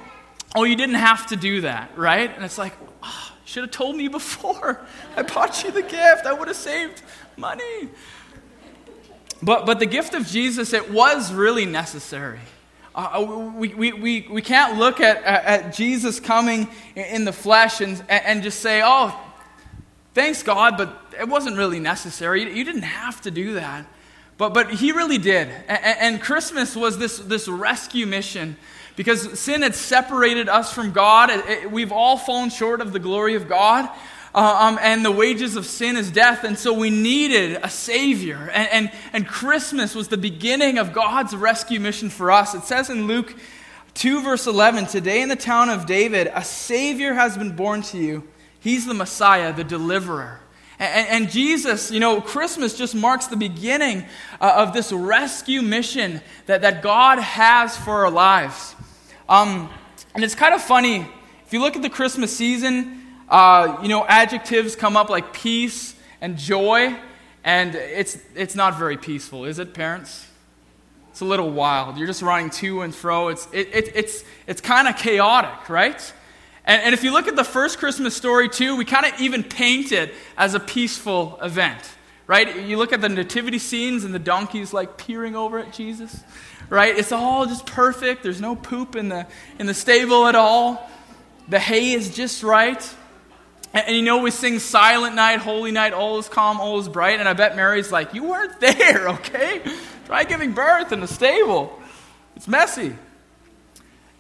oh, 0.56 0.64
you 0.64 0.76
didn't 0.76 0.96
have 0.96 1.28
to 1.28 1.36
do 1.36 1.62
that, 1.62 1.98
right? 1.98 2.34
And 2.34 2.44
it's 2.44 2.58
like, 2.58 2.74
oh, 3.02 3.32
should 3.46 3.64
have 3.64 3.72
told 3.72 3.96
me 3.96 4.08
before. 4.08 4.82
I 5.18 5.24
bought 5.24 5.64
you 5.64 5.72
the 5.72 5.82
gift. 5.82 6.26
I 6.26 6.34
would 6.34 6.48
have 6.48 6.58
saved 6.58 7.02
money. 7.38 7.90
But, 9.42 9.66
but 9.66 9.80
the 9.80 9.86
gift 9.86 10.14
of 10.14 10.26
Jesus, 10.26 10.74
it 10.74 10.92
was 10.92 11.34
really 11.34 11.66
necessary. 11.66 12.40
Uh, 12.96 13.10
uh, 13.20 13.52
we, 13.56 13.70
we, 13.70 13.94
we, 13.94 14.28
we 14.30 14.42
can't 14.42 14.78
look 14.78 15.02
at, 15.02 15.24
at 15.24 15.74
Jesus 15.74 16.20
coming 16.20 16.70
in 16.96 17.26
the 17.26 17.34
flesh 17.34 17.82
and, 17.82 18.04
and 18.08 18.44
just 18.44 18.60
say, 18.60 18.82
oh, 18.84 19.20
thanks 20.14 20.44
God, 20.44 20.78
but 20.78 21.02
it 21.20 21.28
wasn't 21.28 21.58
really 21.58 21.80
necessary. 21.80 22.44
You 22.56 22.64
didn't 22.64 22.84
have 22.84 23.22
to 23.22 23.32
do 23.32 23.56
that. 23.56 23.86
But, 24.38 24.54
but 24.54 24.72
he 24.72 24.92
really 24.92 25.18
did. 25.18 25.48
And, 25.68 26.16
and 26.16 26.22
Christmas 26.22 26.76
was 26.76 26.98
this, 26.98 27.18
this 27.18 27.48
rescue 27.48 28.06
mission 28.06 28.58
because 28.96 29.40
sin 29.40 29.62
had 29.62 29.76
separated 29.76 30.50
us 30.50 30.74
from 30.74 30.92
God. 30.92 31.30
It, 31.30 31.46
it, 31.46 31.72
we've 31.72 31.92
all 31.92 32.18
fallen 32.18 32.50
short 32.50 32.82
of 32.82 32.94
the 32.94 33.00
glory 33.00 33.36
of 33.36 33.48
God. 33.48 33.90
Uh, 34.36 34.58
um, 34.62 34.80
and 34.82 35.06
the 35.06 35.12
wages 35.12 35.56
of 35.56 35.66
sin 35.66 35.96
is 35.96 36.10
death. 36.10 36.44
And 36.44 36.58
so 36.58 36.74
we 36.74 36.90
needed 36.90 37.60
a 37.62 37.70
Savior. 37.70 38.50
And, 38.54 38.70
and, 38.70 38.92
and 39.14 39.28
Christmas 39.28 39.94
was 39.94 40.08
the 40.08 40.18
beginning 40.18 40.80
of 40.80 40.92
God's 40.92 41.36
rescue 41.36 41.80
mission 41.80 42.10
for 42.10 42.32
us. 42.32 42.56
It 42.56 42.64
says 42.64 42.90
in 42.90 43.06
Luke 43.06 43.36
2, 43.94 44.24
verse 44.24 44.48
11 44.48 44.88
Today 44.88 45.22
in 45.22 45.30
the 45.30 45.36
town 45.36 45.70
of 45.70 45.86
David, 45.86 46.32
a 46.34 46.44
Savior 46.44 47.14
has 47.14 47.38
been 47.38 47.56
born 47.56 47.84
to 47.84 47.98
you. 47.98 48.28
He's 48.60 48.86
the 48.86 48.94
Messiah, 48.94 49.54
the 49.54 49.64
deliverer. 49.64 50.40
And, 50.80 51.30
Jesus, 51.30 51.92
you 51.92 52.00
know, 52.00 52.20
Christmas 52.20 52.78
just 52.78 52.96
marks 52.96 53.28
the 53.28 53.38
beginning 53.38 54.06
uh, 54.42 54.54
of 54.58 54.74
this 54.74 54.92
rescue 54.92 55.62
mission 55.62 56.22
that, 56.48 56.62
that 56.62 56.82
God 56.82 57.20
has 57.20 57.78
for 57.78 58.06
our 58.06 58.12
lives. 58.12 58.76
Um, 59.30 59.70
and 60.16 60.24
it's 60.24 60.36
kind 60.36 60.54
of 60.54 60.62
funny. 60.62 61.08
If 61.46 61.54
you 61.54 61.62
look 61.62 61.76
at 61.76 61.82
the 61.82 61.90
Christmas 61.90 62.36
season, 62.36 63.06
uh, 63.30 63.80
you 63.82 63.88
know, 63.88 64.06
adjectives 64.06 64.76
come 64.76 64.98
up 64.98 65.10
like 65.10 65.34
peace 65.34 65.96
and 66.22 66.38
joy, 66.38 66.98
and 67.44 67.76
it's, 67.76 68.18
it's 68.36 68.56
not 68.56 68.78
very 68.78 68.98
peaceful, 68.98 69.46
is 69.46 69.60
it, 69.60 69.74
parents? 69.74 70.28
It's 71.12 71.22
a 71.22 71.26
little 71.26 71.52
wild. 71.52 71.98
You're 71.98 72.08
just 72.08 72.24
running 72.24 72.50
to 72.50 72.82
and 72.82 72.94
fro. 72.94 73.28
It's, 73.28 73.48
it, 73.54 73.70
it, 73.72 73.92
it's, 73.96 74.24
it's 74.48 74.62
kind 74.62 74.88
of 74.88 74.98
chaotic, 74.98 75.70
right? 75.70 76.14
And, 76.66 76.82
and 76.82 76.94
if 76.94 77.04
you 77.04 77.12
look 77.12 77.28
at 77.28 77.36
the 77.36 77.44
first 77.44 77.78
Christmas 77.78 78.16
story, 78.16 78.50
too, 78.50 78.76
we 78.76 78.86
kind 78.86 79.06
of 79.06 79.20
even 79.20 79.44
paint 79.44 79.92
it 79.92 80.14
as 80.38 80.54
a 80.54 80.60
peaceful 80.60 81.38
event, 81.42 81.82
right? 82.28 82.64
You 82.66 82.78
look 82.78 82.94
at 82.94 83.02
the 83.02 83.10
nativity 83.10 83.60
scenes 83.60 84.04
and 84.04 84.14
the 84.14 84.20
donkeys 84.20 84.74
like 84.74 84.98
peering 84.98 85.36
over 85.36 85.60
at 85.60 85.74
Jesus, 85.74 86.24
right? 86.70 86.98
It's 86.98 87.12
all 87.12 87.46
just 87.46 87.66
perfect. 87.66 88.24
There's 88.24 88.42
no 88.42 88.56
poop 88.56 88.96
in 88.96 89.10
the, 89.10 89.28
in 89.60 89.66
the 89.66 89.74
stable 89.74 90.28
at 90.28 90.36
all. 90.36 90.90
The 91.50 91.60
hay 91.60 91.92
is 91.92 92.16
just 92.16 92.44
right. 92.44 92.96
And, 93.74 93.88
and, 93.88 93.96
you 93.98 94.04
know, 94.04 94.20
we 94.20 94.32
sing 94.32 94.60
Silent 94.60 95.16
Night, 95.16 95.40
Holy 95.40 95.72
Night, 95.72 95.94
all 95.94 96.18
is 96.20 96.30
calm, 96.30 96.62
all 96.62 96.80
is 96.80 96.88
bright. 96.88 97.20
And 97.20 97.28
I 97.28 97.34
bet 97.34 97.56
Mary's 97.56 97.92
like, 97.92 98.14
You 98.14 98.24
weren't 98.24 98.60
there, 98.62 99.10
okay? 99.10 99.62
Try 100.06 100.24
giving 100.24 100.54
birth 100.54 100.92
in 100.92 101.04
a 101.04 101.08
stable. 101.08 101.78
It's 102.36 102.48
messy. 102.48 102.96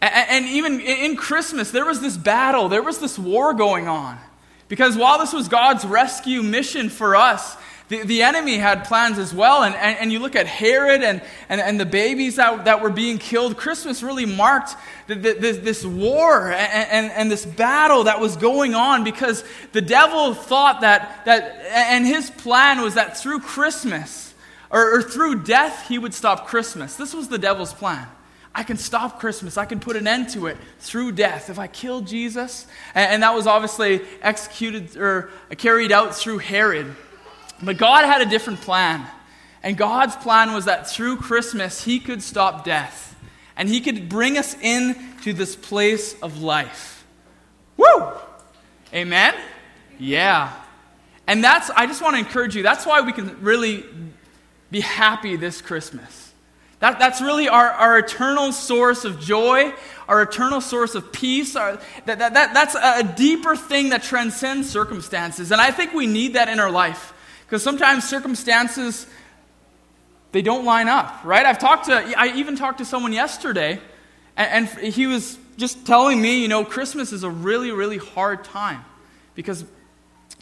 And, 0.03 0.45
even 0.47 0.81
in 0.81 1.15
Christmas, 1.15 1.71
there 1.71 1.85
was 1.85 2.01
this 2.01 2.17
battle, 2.17 2.67
there 2.67 2.83
was 2.83 2.99
this 2.99 3.17
war 3.17 3.53
going 3.53 3.87
on. 3.87 4.17
Because 4.67 4.97
while 4.97 5.19
this 5.19 5.31
was 5.31 5.47
God's 5.47 5.85
rescue 5.85 6.43
mission 6.43 6.89
for 6.89 7.15
us, 7.15 7.55
the, 7.87 8.03
the 8.03 8.23
enemy 8.23 8.57
had 8.57 8.85
plans 8.85 9.17
as 9.17 9.33
well. 9.33 9.63
And, 9.63 9.75
and, 9.75 9.97
and 9.97 10.11
you 10.11 10.19
look 10.19 10.35
at 10.35 10.45
Herod 10.45 11.03
and, 11.03 11.21
and, 11.47 11.61
and 11.61 11.79
the 11.79 11.85
babies 11.85 12.35
that, 12.35 12.65
that 12.65 12.81
were 12.81 12.89
being 12.89 13.17
killed. 13.17 13.55
Christmas 13.55 14.03
really 14.03 14.25
marked 14.25 14.75
the, 15.07 15.15
the, 15.15 15.33
this, 15.33 15.57
this 15.59 15.85
war 15.85 16.51
and, 16.51 16.89
and, 16.89 17.11
and 17.11 17.31
this 17.31 17.45
battle 17.45 18.05
that 18.05 18.19
was 18.19 18.35
going 18.35 18.75
on 18.75 19.05
because 19.05 19.45
the 19.71 19.81
devil 19.81 20.33
thought 20.33 20.81
that, 20.81 21.23
that 21.25 21.43
and 21.71 22.05
his 22.05 22.29
plan 22.29 22.81
was 22.81 22.95
that 22.95 23.17
through 23.17 23.39
Christmas 23.39 24.33
or, 24.69 24.95
or 24.95 25.01
through 25.01 25.43
death, 25.43 25.87
he 25.87 25.97
would 25.97 26.13
stop 26.13 26.47
Christmas. 26.47 26.95
This 26.95 27.13
was 27.13 27.29
the 27.29 27.37
devil's 27.37 27.73
plan. 27.73 28.07
I 28.55 28.63
can 28.63 28.77
stop 28.77 29.19
Christmas. 29.19 29.57
I 29.57 29.65
can 29.65 29.79
put 29.79 29.95
an 29.95 30.07
end 30.07 30.29
to 30.29 30.45
it 30.45 30.57
through 30.79 31.13
death. 31.13 31.49
If 31.49 31.57
I 31.57 31.67
kill 31.67 32.01
Jesus, 32.01 32.67
and, 32.93 33.13
and 33.13 33.23
that 33.23 33.33
was 33.33 33.47
obviously 33.47 34.01
executed 34.21 34.95
or 34.95 35.31
carried 35.57 35.91
out 35.91 36.15
through 36.15 36.37
Herod. 36.39 36.95
But 37.61 37.77
God 37.77 38.05
had 38.05 38.21
a 38.21 38.25
different 38.25 38.61
plan. 38.61 39.05
And 39.63 39.77
God's 39.77 40.15
plan 40.17 40.53
was 40.53 40.65
that 40.65 40.89
through 40.89 41.17
Christmas, 41.17 41.83
He 41.83 41.99
could 41.99 42.21
stop 42.21 42.63
death. 42.65 43.15
And 43.55 43.69
He 43.69 43.81
could 43.81 44.09
bring 44.09 44.37
us 44.37 44.55
into 44.59 45.33
this 45.33 45.55
place 45.55 46.19
of 46.21 46.41
life. 46.41 47.05
Woo! 47.77 48.11
Amen? 48.93 49.33
Yeah. 49.97 50.53
And 51.25 51.43
that's, 51.43 51.69
I 51.71 51.87
just 51.87 52.01
want 52.01 52.15
to 52.15 52.19
encourage 52.19 52.55
you, 52.55 52.61
that's 52.61 52.85
why 52.85 53.01
we 53.01 53.13
can 53.13 53.41
really 53.41 53.85
be 54.69 54.81
happy 54.81 55.37
this 55.37 55.61
Christmas. 55.61 56.22
That, 56.83 56.99
that's 56.99 57.21
really 57.21 57.47
our, 57.47 57.69
our 57.69 57.97
eternal 57.97 58.51
source 58.51 59.05
of 59.05 59.17
joy, 59.17 59.73
our 60.09 60.21
eternal 60.21 60.59
source 60.59 60.95
of 60.95 61.13
peace. 61.13 61.55
Our, 61.55 61.79
that, 62.03 62.19
that, 62.19 62.33
that, 62.33 62.53
that's 62.53 62.75
a 62.75 63.03
deeper 63.15 63.55
thing 63.55 63.91
that 63.91 64.03
transcends 64.03 64.69
circumstances. 64.69 65.53
And 65.53 65.61
I 65.61 65.71
think 65.71 65.93
we 65.93 66.07
need 66.07 66.33
that 66.33 66.49
in 66.49 66.59
our 66.59 66.69
life. 66.69 67.13
Because 67.45 67.63
sometimes 67.63 68.03
circumstances, 68.03 69.07
they 70.33 70.41
don't 70.41 70.65
line 70.65 70.89
up, 70.89 71.23
right? 71.23 71.45
I've 71.45 71.57
talked 71.57 71.85
to, 71.85 71.93
I 72.19 72.33
even 72.35 72.57
talked 72.57 72.79
to 72.79 72.85
someone 72.85 73.13
yesterday, 73.13 73.79
and, 74.35 74.67
and 74.67 74.93
he 74.93 75.07
was 75.07 75.37
just 75.55 75.85
telling 75.85 76.21
me, 76.21 76.41
you 76.41 76.49
know, 76.49 76.65
Christmas 76.65 77.13
is 77.13 77.23
a 77.23 77.29
really, 77.29 77.71
really 77.71 77.97
hard 77.97 78.43
time 78.43 78.83
because 79.35 79.63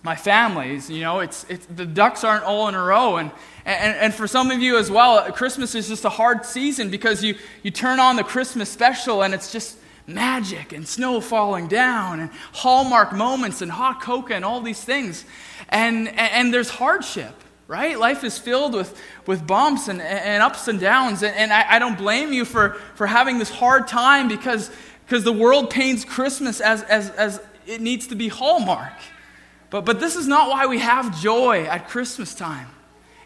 my 0.04 0.16
families, 0.16 0.90
you 0.90 1.02
know, 1.02 1.20
it's, 1.20 1.46
it's, 1.48 1.66
the 1.68 1.86
ducks 1.86 2.24
aren't 2.24 2.44
all 2.44 2.68
in 2.68 2.76
a 2.76 2.84
row. 2.84 3.18
And, 3.18 3.32
and, 3.66 3.96
and 3.98 4.14
for 4.14 4.28
some 4.28 4.50
of 4.50 4.60
you 4.60 4.78
as 4.78 4.90
well, 4.90 5.32
Christmas 5.32 5.76
is 5.76 5.88
just 5.88 6.06
a 6.06 6.10
hard 6.10 6.46
season 6.46 6.90
because 6.90 7.24
you, 7.24 7.36
you 7.62 7.70
turn 7.70 8.00
on 8.00 8.16
the 8.16 8.24
Christmas 8.24 8.70
special 8.70 9.22
and 9.22 9.34
it's 9.34 9.52
just 9.52 9.78
magic 10.08 10.74
and 10.74 10.88
snow 10.88 11.22
falling 11.22 11.68
down 11.68 12.20
and 12.20 12.32
hallmark 12.54 13.14
moments 13.14 13.62
and 13.62 13.72
hot 13.72 14.02
cocoa 14.02 14.34
and 14.34 14.44
all 14.44 14.60
these 14.62 14.84
things. 14.84 15.24
And, 15.70 16.08
and, 16.10 16.52
there's 16.52 16.72
hardship, 16.72 17.36
right? 17.68 17.98
Life 17.98 18.24
is 18.24 18.40
filled 18.40 18.74
with, 18.74 19.00
with 19.28 19.46
bumps 19.46 19.88
and, 19.88 20.02
and 20.02 20.42
ups 20.42 20.68
and 20.68 20.80
downs. 20.80 21.22
And, 21.22 21.36
and 21.36 21.54
I, 21.54 21.76
I 21.76 21.80
don't 21.80 21.98
blame 21.98 22.34
you 22.34 22.44
for, 22.44 22.72
for 22.96 23.06
having 23.06 23.38
this 23.38 23.52
hard 23.52 23.88
time 23.88 24.28
because, 24.28 24.72
because 25.06 25.24
the 25.24 25.32
world 25.32 25.70
paints 25.70 26.04
Christmas 26.04 26.60
as, 26.60 26.82
as, 26.84 27.12
as 27.12 27.40
it 27.68 27.80
needs 27.80 28.08
to 28.08 28.16
be 28.16 28.28
hallmark. 28.28 28.94
But, 29.72 29.86
but 29.86 30.00
this 30.00 30.16
is 30.16 30.28
not 30.28 30.50
why 30.50 30.68
we 30.68 30.78
have 30.78 31.20
joy 31.20 31.64
at 31.64 31.88
Christmas 31.90 32.36
time. 32.36 32.68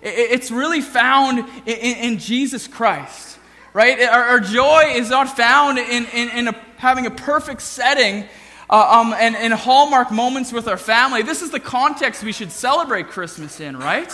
It, 0.02 0.32
it's 0.32 0.50
really 0.50 0.80
found 0.80 1.40
in, 1.66 1.98
in 1.98 2.20
Jesus 2.20 2.68
Christ 2.68 3.36
right? 3.76 4.04
Our, 4.04 4.24
our, 4.24 4.40
joy 4.40 4.94
is 4.94 5.10
not 5.10 5.36
found 5.36 5.78
in, 5.78 6.06
in, 6.06 6.30
in 6.30 6.48
a, 6.48 6.56
having 6.78 7.08
a 7.08 7.12
perfect 7.12 7.62
setting 7.62 8.24
uh, 8.70 9.02
um, 9.02 9.14
and, 9.14 9.36
and 9.36 9.54
hallmark 9.54 10.12
moments 10.12 10.54
with 10.54 10.70
our 10.70 10.78
family. 10.78 11.24
This 11.24 11.42
is 11.42 11.52
the 11.52 11.60
context 11.60 12.24
we 12.24 12.32
should 12.32 12.54
celebrate 12.54 13.10
Christmas 13.10 13.60
in, 13.60 13.76
right? 13.76 14.10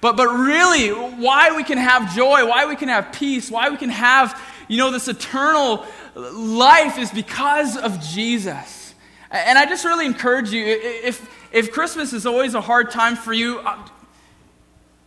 But, 0.00 0.16
but 0.16 0.26
really, 0.26 0.88
why 0.88 1.54
we 1.56 1.62
can 1.62 1.78
have 1.78 2.12
joy, 2.14 2.44
why 2.44 2.66
we 2.66 2.74
can 2.74 2.88
have 2.88 3.12
peace, 3.12 3.52
why 3.52 3.70
we 3.70 3.76
can 3.76 3.88
have, 3.88 4.38
you 4.66 4.78
know, 4.78 4.90
this 4.90 5.06
eternal 5.06 5.86
life 6.16 6.98
is 6.98 7.12
because 7.12 7.76
of 7.76 8.00
Jesus. 8.00 8.94
And 9.30 9.56
I 9.56 9.64
just 9.66 9.84
really 9.84 10.06
encourage 10.06 10.50
you, 10.50 10.64
if, 10.66 11.43
if 11.54 11.70
Christmas 11.70 12.12
is 12.12 12.26
always 12.26 12.54
a 12.54 12.60
hard 12.60 12.90
time 12.90 13.14
for 13.14 13.32
you, 13.32 13.60
uh, 13.60 13.78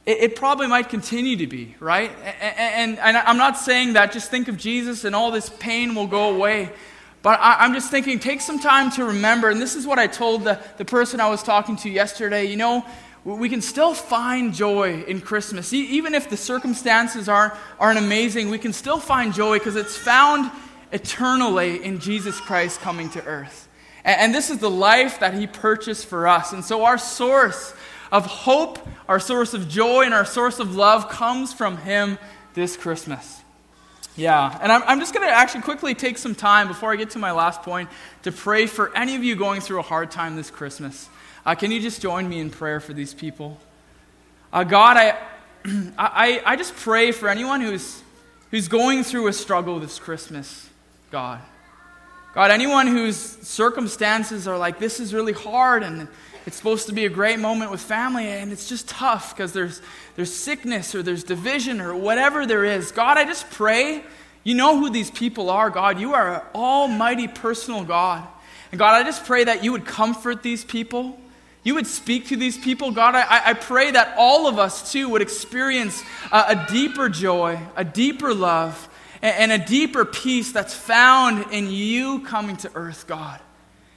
it, 0.06 0.18
it 0.20 0.36
probably 0.38 0.66
might 0.66 0.88
continue 0.88 1.36
to 1.36 1.46
be, 1.46 1.76
right? 1.82 2.10
And, 2.24 2.58
and, 2.58 3.00
and, 3.00 3.18
I'm 3.18 3.38
not 3.38 3.58
saying 3.58 3.94
that 3.94 4.14
just 4.14 4.32
think 4.32 4.48
of 4.48 4.56
Jesus 4.58 5.04
and 5.04 5.14
all 5.14 5.30
this 5.30 5.50
pain 5.50 5.94
will 5.94 6.08
go 6.08 6.34
away. 6.34 6.72
But 7.22 7.42
I, 7.42 7.66
am 7.66 7.74
just 7.74 7.92
thinking, 7.92 8.18
take 8.18 8.40
some 8.40 8.60
time 8.60 8.90
to 8.92 9.04
remember, 9.04 9.50
and 9.50 9.62
this 9.62 9.76
is 9.76 9.86
what 9.86 10.00
I 10.00 10.08
told 10.08 10.46
the, 10.46 10.58
the 10.78 10.86
person 10.86 11.20
I 11.20 11.30
was 11.30 11.44
talking 11.44 11.76
to 11.78 11.90
yesterday. 11.90 12.46
You 12.46 12.56
know, 12.56 12.86
we 13.26 13.50
can 13.50 13.62
still 13.62 13.94
find 13.94 14.54
joy 14.54 15.04
in 15.04 15.20
Christmas. 15.20 15.74
even 15.74 16.16
if 16.16 16.30
the 16.30 16.38
circumstances 16.38 17.28
aren't, 17.28 17.56
aren't 17.78 18.00
amazing, 18.00 18.50
we 18.50 18.58
can 18.58 18.72
still 18.72 19.00
find 19.00 19.34
joy 19.34 19.60
because 19.60 19.76
it's 19.76 19.98
found 19.98 20.50
eternally 20.94 21.84
in 21.84 22.00
Jesus 22.00 22.40
Christ 22.40 22.80
coming 22.80 23.10
to 23.10 23.26
earth. 23.26 23.67
And, 24.08 24.34
this 24.34 24.50
is 24.50 24.60
the 24.60 24.70
life 24.70 25.20
that 25.20 25.34
He 25.34 25.48
purchased 25.48 26.06
for 26.06 26.30
us. 26.30 26.54
And 26.54 26.64
so, 26.64 26.86
our 26.86 26.98
source 26.98 27.74
of 28.10 28.26
hope, 28.26 28.80
our 29.10 29.20
source 29.20 29.54
of 29.54 29.68
joy, 29.68 30.04
and 30.04 30.14
our 30.14 30.24
source 30.24 30.60
of 30.60 30.76
love 30.76 31.10
comes 31.10 31.52
from 31.54 31.76
Him 31.76 32.18
this 32.54 32.78
Christmas. 32.78 33.42
Yeah, 34.16 34.58
and 34.62 34.72
I'm, 34.72 34.82
I'm 34.88 35.00
just 35.00 35.14
going 35.14 35.28
to 35.28 35.32
actually 35.32 35.62
quickly 35.62 35.94
take 35.94 36.18
some 36.18 36.34
time 36.34 36.70
before 36.70 36.94
I 36.94 36.96
get 36.96 37.12
to 37.12 37.20
my 37.20 37.34
last 37.34 37.64
point 37.64 37.90
to 38.24 38.32
pray 38.32 38.66
for 38.66 38.96
any 38.96 39.16
of 39.16 39.26
you 39.26 39.36
going 39.36 39.60
through 39.60 39.80
a 39.80 39.84
hard 39.84 40.10
time 40.10 40.38
this 40.38 40.50
Christmas. 40.50 41.10
Uh, 41.46 41.54
can 41.54 41.70
you 41.70 41.82
just 41.82 42.02
join 42.02 42.28
me 42.28 42.40
in 42.40 42.50
prayer 42.50 42.80
for 42.80 42.94
these 42.94 43.14
people? 43.14 43.60
Uh, 44.54 44.64
God, 44.64 44.96
I, 44.96 45.18
I, 45.98 46.42
I 46.46 46.56
just 46.56 46.76
pray 46.78 47.12
for 47.12 47.28
anyone 47.28 47.60
who's, 47.60 48.02
who's 48.52 48.70
going 48.70 49.04
through 49.04 49.28
a 49.28 49.34
struggle 49.34 49.80
this 49.80 50.00
Christmas, 50.00 50.70
God. 51.12 51.42
God, 52.38 52.52
anyone 52.52 52.86
whose 52.86 53.18
circumstances 53.18 54.48
are 54.48 54.60
like, 54.60 54.78
this 54.78 55.00
is 55.00 55.12
really 55.12 55.34
hard 55.34 55.82
and 55.82 56.08
it's 56.46 56.56
supposed 56.56 56.86
to 56.86 56.94
be 56.94 57.06
a 57.06 57.10
great 57.10 57.40
moment 57.40 57.72
with 57.72 57.82
family, 57.82 58.28
and 58.28 58.52
it's 58.52 58.70
just 58.70 58.88
tough 58.88 59.36
because 59.36 59.54
there's, 59.54 59.82
there's 60.16 60.32
sickness 60.32 60.94
or 60.94 61.02
there's 61.02 61.24
division 61.24 61.82
or 61.82 61.96
whatever 61.96 62.46
there 62.46 62.64
is. 62.64 62.92
God, 62.92 63.18
I 63.18 63.24
just 63.24 63.50
pray. 63.50 64.04
You 64.44 64.54
know 64.54 64.80
who 64.80 64.92
these 64.92 65.10
people 65.10 65.50
are, 65.50 65.72
God. 65.72 66.00
You 66.00 66.14
are 66.14 66.36
an 66.36 66.42
almighty 66.54 67.28
personal 67.28 67.84
God. 67.84 68.28
And 68.72 68.78
God, 68.78 68.94
I 68.94 69.04
just 69.04 69.26
pray 69.26 69.46
that 69.46 69.64
you 69.64 69.72
would 69.72 69.88
comfort 69.88 70.44
these 70.44 70.64
people. 70.64 71.20
You 71.64 71.74
would 71.74 71.88
speak 71.88 72.28
to 72.28 72.36
these 72.36 72.56
people. 72.56 72.92
God, 72.92 73.16
I, 73.16 73.48
I 73.48 73.54
pray 73.56 73.90
that 73.90 74.14
all 74.16 74.46
of 74.46 74.60
us 74.60 74.92
too 74.92 75.10
would 75.10 75.24
experience 75.24 76.04
a, 76.32 76.38
a 76.50 76.68
deeper 76.70 77.10
joy, 77.10 77.60
a 77.76 77.84
deeper 77.84 78.32
love, 78.32 78.88
and, 79.22 79.52
a 79.52 79.58
deeper 79.58 80.06
peace 80.06 80.52
that's 80.52 80.74
found 80.74 81.52
in 81.52 81.70
you 81.70 82.20
coming 82.22 82.58
to 82.58 82.72
earth, 82.76 83.08
God. 83.08 83.40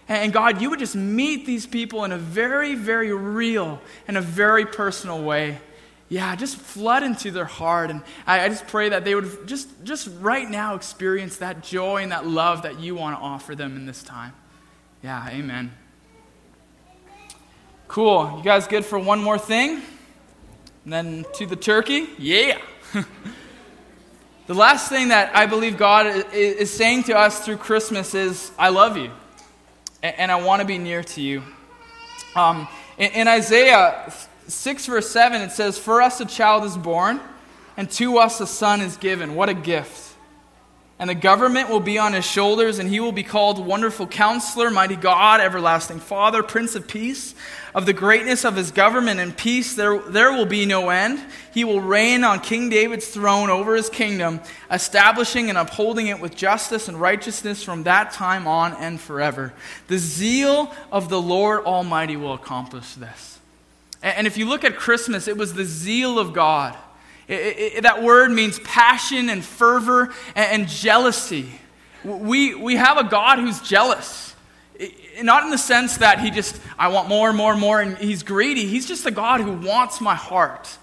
And 0.09 0.33
God, 0.33 0.61
you 0.61 0.71
would 0.71 0.79
just 0.79 0.97
meet 0.97 1.47
these 1.47 1.67
people 1.67 2.05
in 2.05 2.13
a 2.13 2.19
very, 2.19 2.75
very 2.75 3.13
real 3.13 3.81
and 4.09 4.17
a 4.17 4.21
very 4.21 4.67
personal 4.67 5.23
way. 5.23 5.59
Yeah, 6.09 6.35
just 6.35 6.57
flood 6.57 7.05
into 7.05 7.31
their 7.31 7.45
heart. 7.45 7.91
And 7.91 8.03
I, 8.27 8.45
I 8.45 8.49
just 8.49 8.67
pray 8.67 8.89
that 8.89 9.05
they 9.05 9.15
would 9.15 9.47
just, 9.47 9.69
just 9.85 10.09
right 10.19 10.51
now 10.51 10.75
experience 10.75 11.37
that 11.37 11.63
joy 11.63 12.03
and 12.03 12.11
that 12.11 12.27
love 12.27 12.63
that 12.63 12.81
you 12.81 12.97
want 12.97 13.17
to 13.17 13.23
offer 13.23 13.55
them 13.55 13.77
in 13.77 13.87
this 13.87 14.03
time. 14.03 14.33
Yeah, 15.05 15.29
amen. 15.29 15.73
Cool. 17.87 18.35
You 18.39 18.43
guys 18.43 18.67
good 18.67 18.85
for 18.85 18.99
one 18.99 19.23
more 19.23 19.39
thing? 19.39 19.83
And 20.85 20.93
then 20.93 21.25
to 21.35 21.47
the 21.47 21.57
turkey? 21.57 22.09
Yeah. 22.19 22.59
the 24.51 24.57
last 24.57 24.89
thing 24.89 25.11
that 25.11 25.31
I 25.37 25.47
believe 25.47 25.77
God 25.77 26.27
is 26.33 26.73
saying 26.73 27.05
to 27.05 27.17
us 27.17 27.39
through 27.45 27.59
Christmas 27.59 28.17
is, 28.17 28.51
I 28.59 28.71
love 28.71 28.97
you 28.97 29.13
and 30.03 30.33
I 30.33 30.43
want 30.43 30.59
to 30.61 30.67
be 30.67 30.77
near 30.77 31.05
to 31.05 31.21
you. 31.21 31.45
Um, 32.35 32.67
in, 32.99 33.29
Isaiah 33.29 34.13
6, 34.49 34.87
verse 34.87 35.09
7, 35.09 35.41
it 35.41 35.53
says, 35.53 35.79
For 35.79 36.03
us 36.03 36.21
a 36.21 36.25
child 36.25 36.65
is 36.65 36.77
born, 36.77 37.21
and 37.77 37.89
to 37.93 38.19
us 38.19 38.41
a 38.41 38.47
son 38.49 38.81
is 38.81 38.97
given. 38.97 39.37
What 39.37 39.49
a 39.49 39.55
gift. 39.55 40.10
And 41.01 41.09
the 41.09 41.15
government 41.15 41.71
will 41.71 41.81
be 41.81 41.97
on 41.97 42.13
his 42.13 42.27
shoulders, 42.27 42.79
and 42.79 42.87
he 42.87 43.01
will 43.01 43.11
be 43.11 43.23
called 43.23 43.59
Wonderful 43.59 44.07
Counselor, 44.07 44.71
Mighty 44.71 44.97
God, 44.97 45.41
Everlasting 45.41 45.99
Father, 45.99 46.43
Prince 46.43 46.75
of 46.75 46.87
Peace. 46.87 47.35
Of 47.75 47.87
the 47.87 47.95
greatness 47.95 48.45
of 48.45 48.55
his 48.55 48.71
government 48.71 49.19
and 49.19 49.35
peace, 49.35 49.75
there, 49.75 49.99
there 49.99 50.31
will 50.31 50.45
be 50.45 50.67
no 50.67 50.91
end. 50.91 51.19
He 51.55 51.65
will 51.65 51.81
reign 51.81 52.23
on 52.23 52.41
King 52.41 52.69
David's 52.69 53.09
throne 53.09 53.49
over 53.49 53.77
his 53.77 53.89
kingdom, 53.89 54.41
establishing 54.71 55.49
and 55.49 55.57
upholding 55.57 56.09
it 56.09 56.21
with 56.21 56.37
justice 56.37 56.87
and 56.87 57.01
righteousness 57.01 57.63
from 57.63 57.85
that 57.85 58.13
time 58.13 58.47
on 58.47 58.75
and 58.75 59.01
forever. 59.01 59.55
The 59.87 59.97
zeal 59.97 60.71
of 60.93 61.09
the 61.09 61.23
Lord 61.23 61.65
Almighty 61.65 62.19
will 62.19 62.35
accomplish 62.35 62.93
this. 62.93 63.39
And, 64.03 64.19
and 64.19 64.27
if 64.27 64.37
you 64.37 64.47
look 64.47 64.65
at 64.65 64.77
Christmas, 64.77 65.29
it 65.29 65.39
was 65.39 65.55
the 65.55 65.65
zeal 65.65 66.19
of 66.19 66.35
God 66.35 66.77
it, 67.31 67.77
it, 67.77 67.83
that 67.83 68.03
word 68.03 68.33
means 68.33 68.59
passion 68.61 69.31
and 69.31 69.45
fervor 69.45 70.13
and, 70.35 70.63
and 70.63 70.69
jealousy. 70.69 71.51
We, 72.05 72.55
we 72.55 72.77
have 72.77 72.99
a 72.99 73.05
God 73.05 73.39
who's 73.39 73.61
jealous. 73.61 74.35
Not 75.23 75.45
in 75.45 75.51
the 75.51 75.59
sense 75.59 75.99
that 75.99 76.21
he 76.21 76.31
just, 76.31 76.61
I 76.79 76.89
want 76.89 77.09
more 77.09 77.29
and 77.29 77.37
more 77.37 77.53
and 77.53 77.61
more, 77.61 77.81
and 77.81 77.99
he's 77.99 78.23
greedy. 78.23 78.67
He's 78.67 78.87
just 78.87 79.07
a 79.07 79.11
God 79.11 79.41
who 79.41 79.53
wants 79.53 80.01
my 80.01 80.15
heart. 80.15 80.79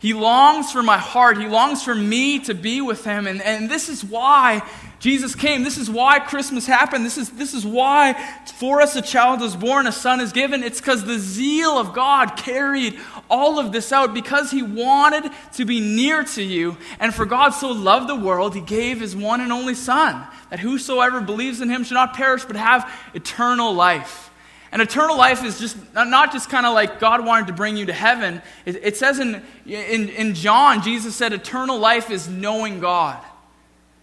He 0.00 0.14
longs 0.14 0.70
for 0.70 0.82
my 0.82 0.98
heart. 0.98 1.38
He 1.38 1.46
longs 1.46 1.82
for 1.82 1.94
me 1.94 2.38
to 2.40 2.54
be 2.54 2.80
with 2.80 3.04
him. 3.04 3.26
And, 3.26 3.42
and 3.42 3.68
this 3.68 3.88
is 3.88 4.04
why 4.04 4.62
Jesus 5.00 5.34
came. 5.34 5.64
This 5.64 5.76
is 5.76 5.90
why 5.90 6.20
Christmas 6.20 6.66
happened. 6.66 7.04
This 7.04 7.18
is, 7.18 7.30
this 7.30 7.52
is 7.52 7.66
why 7.66 8.14
for 8.58 8.80
us 8.80 8.94
a 8.94 9.02
child 9.02 9.42
is 9.42 9.56
born, 9.56 9.86
a 9.86 9.92
son 9.92 10.20
is 10.20 10.32
given. 10.32 10.62
It's 10.62 10.80
because 10.80 11.04
the 11.04 11.18
zeal 11.18 11.78
of 11.78 11.94
God 11.94 12.36
carried 12.36 12.98
all 13.28 13.58
of 13.58 13.72
this 13.72 13.92
out 13.92 14.14
because 14.14 14.52
he 14.52 14.62
wanted 14.62 15.30
to 15.54 15.64
be 15.64 15.80
near 15.80 16.22
to 16.24 16.42
you. 16.42 16.76
And 17.00 17.12
for 17.12 17.26
God 17.26 17.50
so 17.50 17.70
loved 17.70 18.08
the 18.08 18.16
world, 18.16 18.54
he 18.54 18.60
gave 18.60 19.00
his 19.00 19.16
one 19.16 19.40
and 19.40 19.52
only 19.52 19.74
son, 19.74 20.24
that 20.50 20.60
whosoever 20.60 21.20
believes 21.20 21.60
in 21.60 21.68
him 21.68 21.82
should 21.82 21.94
not 21.94 22.14
perish 22.14 22.44
but 22.44 22.56
have 22.56 22.92
eternal 23.14 23.74
life. 23.74 24.27
And 24.70 24.82
eternal 24.82 25.16
life 25.16 25.44
is 25.44 25.58
just 25.58 25.76
not 25.94 26.32
just 26.32 26.50
kind 26.50 26.66
of 26.66 26.74
like 26.74 27.00
God 27.00 27.24
wanted 27.24 27.46
to 27.46 27.52
bring 27.54 27.76
you 27.76 27.86
to 27.86 27.92
heaven. 27.92 28.42
It, 28.66 28.76
it 28.76 28.96
says 28.96 29.18
in, 29.18 29.42
in, 29.66 30.08
in 30.10 30.34
John, 30.34 30.82
Jesus 30.82 31.16
said, 31.16 31.32
eternal 31.32 31.78
life 31.78 32.10
is 32.10 32.28
knowing 32.28 32.80
God. 32.80 33.18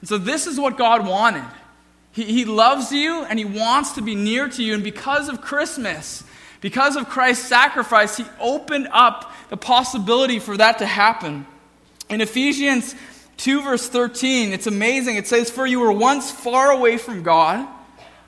And 0.02 0.10
so 0.10 0.18
this 0.18 0.48
is 0.48 0.60
what 0.60 0.78
God 0.78 1.06
wanted. 1.06 1.46
He, 2.12 2.24
he 2.24 2.46
loves 2.46 2.92
you 2.92 3.26
and 3.26 3.38
He 3.38 3.46
wants 3.46 3.94
to 3.94 4.02
be 4.02 4.16
near 4.16 4.48
to 4.50 4.64
you. 4.64 4.74
And 4.74 4.84
because 4.84 5.30
of 5.30 5.42
Christmas, 5.42 6.24
because 6.62 6.96
of 6.96 7.10
Christ's 7.10 7.48
sacrifice, 7.48 8.18
He 8.18 8.26
opened 8.40 8.88
up 8.92 9.32
the 9.50 9.58
possibility 9.58 10.40
for 10.40 10.58
that 10.58 10.80
to 10.80 10.86
happen. 10.86 11.46
In 12.10 12.22
Ephesians 12.22 12.96
2, 13.38 13.64
verse 13.64 13.90
13, 13.90 14.54
it's 14.54 14.68
amazing. 14.68 15.18
It 15.18 15.28
says, 15.28 15.52
For 15.52 15.68
you 15.68 15.80
were 15.80 15.92
once 15.92 16.32
far 16.32 16.72
away 16.72 16.98
from 16.98 17.22
God, 17.22 17.68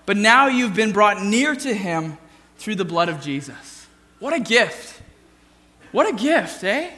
but 0.05 0.17
now 0.17 0.47
you've 0.47 0.75
been 0.75 0.91
brought 0.91 1.23
near 1.23 1.55
to 1.55 1.73
Him 1.73 2.17
through 2.57 2.75
the 2.75 2.85
blood 2.85 3.09
of 3.09 3.21
Jesus. 3.21 3.87
What 4.19 4.33
a 4.33 4.39
gift! 4.39 5.01
What 5.91 6.09
a 6.09 6.15
gift, 6.15 6.63
eh? 6.63 6.91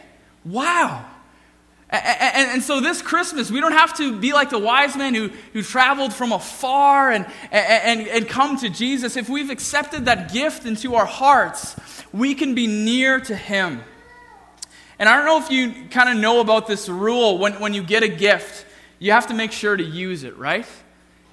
Wow. 0.44 1.06
And, 1.92 2.62
so 2.62 2.82
this 2.82 3.02
Christmas, 3.02 3.50
we 3.50 3.62
don't 3.62 3.72
have 3.72 3.98
to 3.98 4.20
be 4.20 4.32
like 4.32 4.52
the 4.52 4.60
wise 4.60 4.96
men 4.96 5.16
who, 5.16 5.30
who 5.54 5.64
traveled 5.64 6.14
from 6.14 6.32
afar 6.32 7.12
and, 7.12 7.26
and, 7.52 8.08
and 8.08 8.28
come 8.28 8.58
to 8.58 8.70
Jesus. 8.70 9.18
If 9.18 9.28
we've 9.28 9.50
accepted 9.50 10.06
that 10.06 10.32
gift 10.32 10.66
into 10.66 10.96
our 10.96 11.06
hearts, 11.06 11.76
we 12.14 12.36
can 12.36 12.54
be 12.54 12.68
near 12.68 13.20
to 13.22 13.36
Him. 13.36 13.82
And 15.00 15.10
I 15.10 15.16
don't 15.16 15.26
know 15.26 15.40
if 15.40 15.50
you 15.50 15.88
kind 15.90 16.10
of 16.10 16.18
know 16.18 16.42
about 16.42 16.68
this 16.68 16.90
rule 16.90 17.38
when, 17.38 17.54
when 17.60 17.74
you 17.74 17.82
get 17.82 18.04
a 18.04 18.08
gift, 18.08 18.66
you 19.00 19.12
have 19.12 19.28
to 19.28 19.34
make 19.34 19.52
sure 19.52 19.76
to 19.76 19.84
use 19.84 20.24
it, 20.24 20.38
right? 20.38 20.68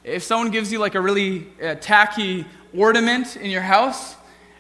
if 0.07 0.23
someone 0.23 0.53
gives 0.53 0.71
you 0.71 0.79
like 0.79 0.95
a 0.95 1.01
really 1.01 1.49
uh, 1.61 1.75
tacky 1.75 2.47
ornament 2.77 3.37
in 3.37 3.51
your 3.51 3.63
house, 3.63 4.15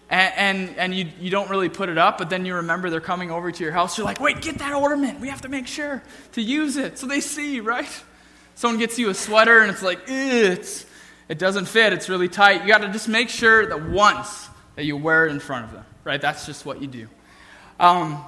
and, 0.08 0.32
and, 0.36 0.78
and, 0.78 0.94
you, 0.94 1.08
you 1.20 1.30
don't 1.30 1.50
really 1.50 1.68
put 1.68 1.88
it 1.88 1.98
up, 1.98 2.18
but 2.18 2.30
then 2.30 2.44
you 2.44 2.54
remember 2.56 2.90
they're 2.90 3.00
coming 3.00 3.30
over 3.30 3.50
to 3.50 3.62
your 3.62 3.72
house, 3.72 3.98
you're 3.98 4.04
like, 4.04 4.20
wait, 4.20 4.40
get 4.40 4.58
that 4.58 4.72
ornament. 4.72 5.20
We 5.20 5.28
have 5.28 5.40
to 5.42 5.48
make 5.48 5.66
sure 5.66 6.02
to 6.32 6.42
use 6.42 6.76
it 6.76 6.98
so 6.98 7.06
they 7.06 7.20
see, 7.20 7.60
right? 7.60 7.88
Someone 8.54 8.78
gets 8.78 8.98
you 8.98 9.10
a 9.10 9.14
sweater 9.14 9.60
and 9.60 9.70
it's 9.70 9.82
like, 9.82 10.00
it's, 10.06 10.86
it 11.28 11.38
doesn't 11.38 11.66
fit, 11.66 11.92
it's 11.92 12.08
really 12.08 12.28
tight. 12.28 12.62
You 12.62 12.68
got 12.68 12.82
to 12.82 12.88
just 12.88 13.08
make 13.08 13.28
sure 13.28 13.66
that 13.66 13.90
once 13.90 14.48
that 14.76 14.84
you 14.84 14.96
wear 14.96 15.26
it 15.26 15.32
in 15.32 15.40
front 15.40 15.64
of 15.64 15.72
them, 15.72 15.84
right? 16.04 16.20
That's 16.20 16.46
just 16.46 16.64
what 16.64 16.80
you 16.80 16.86
do. 16.86 17.08
Um, 17.80 18.24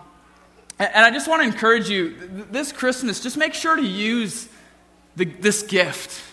and, 0.80 0.90
and 0.94 1.04
I 1.04 1.10
just 1.12 1.28
want 1.28 1.42
to 1.42 1.48
encourage 1.48 1.88
you 1.88 2.46
this 2.50 2.72
Christmas, 2.72 3.20
just 3.20 3.36
make 3.36 3.54
sure 3.54 3.76
to 3.76 3.86
use 3.86 4.48
the, 5.14 5.26
this 5.26 5.62
gift 5.62 6.27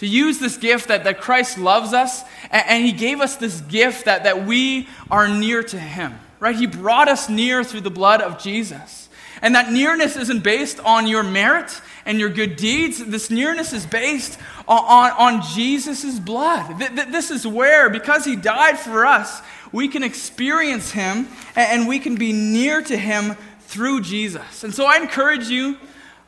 to 0.00 0.06
use 0.06 0.38
this 0.38 0.56
gift 0.56 0.88
that, 0.88 1.04
that 1.04 1.20
Christ 1.20 1.58
loves 1.58 1.92
us, 1.92 2.22
and, 2.50 2.64
and, 2.66 2.84
He 2.84 2.90
gave 2.92 3.20
us 3.20 3.36
this 3.36 3.60
gift 3.60 4.06
that, 4.06 4.24
that 4.24 4.46
we 4.46 4.88
are 5.10 5.28
near 5.28 5.62
to 5.62 5.78
Him, 5.78 6.18
right? 6.38 6.56
He 6.56 6.66
brought 6.66 7.08
us 7.08 7.28
near 7.28 7.62
through 7.62 7.82
the 7.82 7.90
blood 7.90 8.22
of 8.22 8.42
Jesus. 8.42 9.10
And 9.42 9.54
that 9.54 9.70
nearness 9.70 10.16
isn't 10.16 10.42
based 10.42 10.80
on 10.80 11.06
your 11.06 11.22
merit 11.22 11.82
and 12.06 12.18
your 12.18 12.30
good 12.30 12.56
deeds. 12.56 13.04
This 13.04 13.30
nearness 13.30 13.74
is 13.74 13.84
based 13.84 14.38
on, 14.66 14.84
on, 14.84 15.10
on 15.36 15.42
Jesus' 15.54 16.18
blood. 16.18 16.78
This 16.78 17.30
is 17.30 17.46
where, 17.46 17.90
because 17.90 18.24
He 18.24 18.36
died 18.36 18.78
for 18.78 19.04
us, 19.04 19.42
we 19.70 19.88
can 19.88 20.02
experience 20.02 20.92
Him 20.92 21.28
and 21.56 21.86
we 21.86 21.98
can 21.98 22.14
be 22.14 22.32
near 22.32 22.80
to 22.82 22.96
Him 22.96 23.36
through 23.60 24.00
Jesus. 24.00 24.64
And 24.64 24.72
so 24.72 24.86
I 24.86 24.96
encourage 24.96 25.48
you 25.48 25.76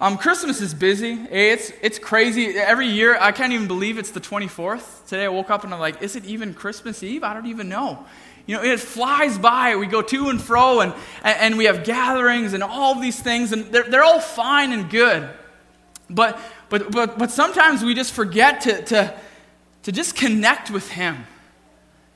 um, 0.02 0.18
Christmas 0.18 0.60
is 0.60 0.74
busy. 0.74 1.12
It's, 1.30 1.72
it's 1.80 1.96
crazy. 1.96 2.58
Every 2.58 2.88
year, 2.88 3.16
I 3.20 3.30
can't 3.30 3.52
even 3.52 3.68
believe 3.68 3.98
it's 3.98 4.10
the 4.10 4.20
24th. 4.20 5.06
Today 5.06 5.26
I 5.26 5.28
woke 5.28 5.48
up 5.48 5.62
and 5.62 5.72
I'm 5.72 5.78
like, 5.78 6.02
is 6.02 6.16
it 6.16 6.24
even 6.24 6.54
Christmas 6.54 7.04
Eve? 7.04 7.22
I 7.22 7.32
don't 7.32 7.46
even 7.46 7.68
know. 7.68 8.04
You 8.44 8.56
know, 8.56 8.64
it 8.64 8.80
flies 8.80 9.38
by. 9.38 9.76
We 9.76 9.86
go 9.86 10.02
to 10.02 10.28
and 10.28 10.42
fro 10.42 10.80
and, 10.80 10.92
and 11.22 11.56
we 11.56 11.66
have 11.66 11.84
gatherings 11.84 12.52
and 12.52 12.64
all 12.64 12.98
these 12.98 13.20
things, 13.20 13.52
and 13.52 13.66
they're, 13.66 13.84
they're 13.84 14.02
all 14.02 14.18
fine 14.18 14.72
and 14.72 14.90
good. 14.90 15.30
But, 16.10 16.36
but, 16.68 16.90
but, 16.90 17.16
but 17.16 17.30
sometimes 17.30 17.84
we 17.84 17.94
just 17.94 18.12
forget 18.12 18.62
to, 18.62 18.82
to, 18.86 19.14
to 19.84 19.92
just 19.92 20.16
connect 20.16 20.68
with 20.72 20.90
Him, 20.90 21.28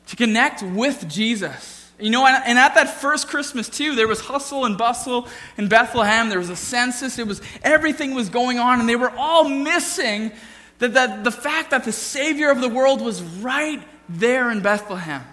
to 0.08 0.16
connect 0.16 0.60
with 0.60 1.08
Jesus. 1.08 1.85
You 1.98 2.10
know, 2.10 2.26
and 2.26 2.58
at 2.58 2.74
that 2.74 3.00
first 3.00 3.28
Christmas 3.28 3.70
too, 3.70 3.94
there 3.94 4.06
was 4.06 4.20
hustle 4.20 4.66
and 4.66 4.76
bustle 4.76 5.28
in 5.56 5.68
Bethlehem. 5.68 6.28
There 6.28 6.38
was 6.38 6.50
a 6.50 6.56
census. 6.56 7.18
It 7.18 7.26
was 7.26 7.40
everything 7.62 8.14
was 8.14 8.28
going 8.28 8.58
on, 8.58 8.80
and 8.80 8.88
they 8.88 8.96
were 8.96 9.12
all 9.16 9.48
missing 9.48 10.32
that, 10.78 10.92
that 10.92 11.24
the 11.24 11.30
fact 11.30 11.70
that 11.70 11.84
the 11.84 11.92
Savior 11.92 12.50
of 12.50 12.60
the 12.60 12.68
world 12.68 13.00
was 13.00 13.22
right 13.22 13.82
there 14.10 14.50
in 14.50 14.60
Bethlehem. 14.60 15.24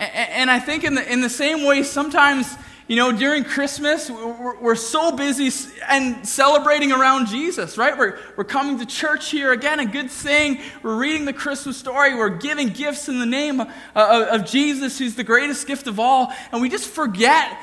And, 0.00 0.10
and 0.30 0.50
I 0.50 0.58
think 0.58 0.82
in 0.82 0.96
the, 0.96 1.12
in 1.12 1.20
the 1.20 1.30
same 1.30 1.64
way, 1.64 1.84
sometimes 1.84 2.52
you 2.92 2.98
know, 2.98 3.10
during 3.10 3.42
Christmas, 3.42 4.10
we're, 4.10 4.74
so 4.74 5.12
busy 5.12 5.50
and 5.88 6.28
celebrating 6.28 6.92
around 6.92 7.26
Jesus, 7.26 7.78
right? 7.78 7.96
We're, 7.96 8.18
we're 8.36 8.44
coming 8.44 8.78
to 8.80 8.84
church 8.84 9.30
here 9.30 9.50
again, 9.50 9.80
a 9.80 9.86
good 9.86 10.10
thing. 10.10 10.60
We're 10.82 10.96
reading 10.96 11.24
the 11.24 11.32
Christmas 11.32 11.78
story. 11.78 12.14
We're 12.14 12.36
giving 12.36 12.68
gifts 12.68 13.08
in 13.08 13.18
the 13.18 13.24
name 13.24 13.62
of, 13.62 13.68
of 13.94 14.44
Jesus, 14.44 14.98
who's 14.98 15.14
the 15.14 15.24
greatest 15.24 15.66
gift 15.66 15.86
of 15.86 15.98
all. 15.98 16.34
And 16.52 16.60
we 16.60 16.68
just 16.68 16.86
forget 16.86 17.58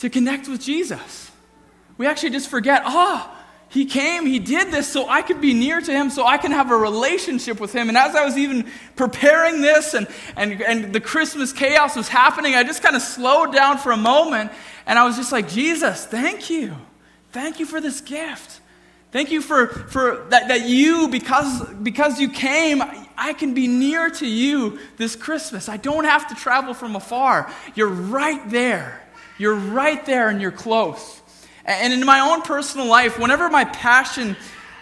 to 0.00 0.10
connect 0.10 0.48
with 0.48 0.60
Jesus. 0.60 1.30
We 1.96 2.08
actually 2.08 2.30
just 2.30 2.48
forget, 2.50 2.82
oh, 2.84 3.33
he 3.74 3.86
came, 3.86 4.24
He 4.24 4.38
did 4.38 4.70
this 4.70 4.86
so 4.86 5.08
I 5.08 5.20
could 5.20 5.40
be 5.40 5.52
near 5.52 5.80
to 5.80 5.92
Him, 5.92 6.08
so 6.08 6.24
I 6.24 6.38
can 6.38 6.52
have 6.52 6.70
a 6.70 6.76
relationship 6.76 7.58
with 7.58 7.72
Him. 7.72 7.88
And 7.88 7.98
as 7.98 8.14
I 8.14 8.24
was 8.24 8.38
even 8.38 8.70
preparing 8.94 9.62
this 9.62 9.94
and, 9.94 10.06
and, 10.36 10.62
and 10.62 10.92
the 10.92 11.00
Christmas 11.00 11.52
chaos 11.52 11.96
was 11.96 12.06
happening, 12.06 12.54
I 12.54 12.62
just 12.62 12.84
kind 12.84 12.94
of 12.94 13.02
slowed 13.02 13.52
down 13.52 13.78
for 13.78 13.90
a 13.90 13.96
moment 13.96 14.52
and 14.86 14.96
I 14.96 15.04
was 15.04 15.16
just 15.16 15.32
like, 15.32 15.48
Jesus, 15.48 16.06
thank 16.06 16.50
you. 16.50 16.76
Thank 17.32 17.58
you 17.58 17.66
for 17.66 17.80
this 17.80 18.00
gift. 18.00 18.60
Thank 19.10 19.32
you 19.32 19.42
for, 19.42 19.66
for 19.66 20.24
that, 20.30 20.46
that 20.46 20.68
you, 20.68 21.08
because, 21.08 21.68
because 21.82 22.20
you 22.20 22.30
came, 22.30 22.80
I 23.16 23.32
can 23.32 23.54
be 23.54 23.66
near 23.66 24.08
to 24.08 24.26
you 24.26 24.78
this 24.98 25.16
Christmas. 25.16 25.68
I 25.68 25.78
don't 25.78 26.04
have 26.04 26.28
to 26.28 26.36
travel 26.36 26.74
from 26.74 26.94
afar. 26.94 27.52
You're 27.74 27.88
right 27.88 28.48
there. 28.50 29.02
You're 29.36 29.56
right 29.56 30.06
there 30.06 30.28
and 30.28 30.40
you're 30.40 30.52
close. 30.52 31.22
And 31.64 31.92
in 31.92 32.04
my 32.04 32.20
own 32.20 32.42
personal 32.42 32.86
life, 32.86 33.18
whenever 33.18 33.48
my 33.48 33.64
passion 33.64 34.36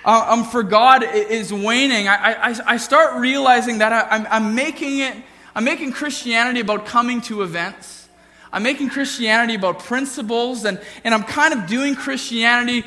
uh, 0.05 0.27
um, 0.31 0.45
for 0.45 0.62
God 0.62 1.05
is 1.05 1.53
waning, 1.53 2.09
I, 2.09 2.33
I, 2.33 2.55
I 2.66 2.77
start 2.77 3.21
realizing 3.21 3.79
that 3.79 3.92
I, 3.92 4.16
I'm, 4.16 4.27
I'm 4.31 4.55
making 4.55 4.99
it, 4.99 5.16
I'm 5.55 5.64
making 5.64 5.92
Christianity 5.92 6.61
about 6.61 6.87
coming 6.87 7.21
to 7.23 7.42
events. 7.42 8.09
I'm 8.53 8.64
making 8.64 8.90
Christianity 8.90 9.55
about 9.55 9.79
principles, 9.79 10.64
and, 10.64 10.81
and 11.05 11.14
I'm 11.14 11.23
kind 11.23 11.55
of 11.55 11.66
doing 11.66 11.95
Christianity 11.95 12.85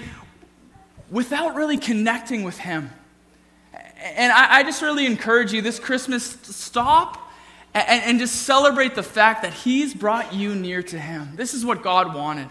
without 1.09 1.55
really 1.55 1.77
connecting 1.77 2.43
with 2.43 2.57
Him. 2.57 2.91
And 4.03 4.31
I, 4.31 4.57
I 4.57 4.63
just 4.63 4.81
really 4.81 5.05
encourage 5.05 5.53
you 5.53 5.61
this 5.61 5.79
Christmas, 5.79 6.23
stop 6.43 7.31
and, 7.73 8.03
and 8.03 8.19
just 8.19 8.43
celebrate 8.43 8.93
the 8.93 9.03
fact 9.03 9.41
that 9.41 9.53
He's 9.53 9.93
brought 9.93 10.33
you 10.33 10.53
near 10.53 10.83
to 10.83 10.99
Him. 10.99 11.31
This 11.35 11.53
is 11.53 11.65
what 11.65 11.81
God 11.81 12.13
wanted. 12.13 12.49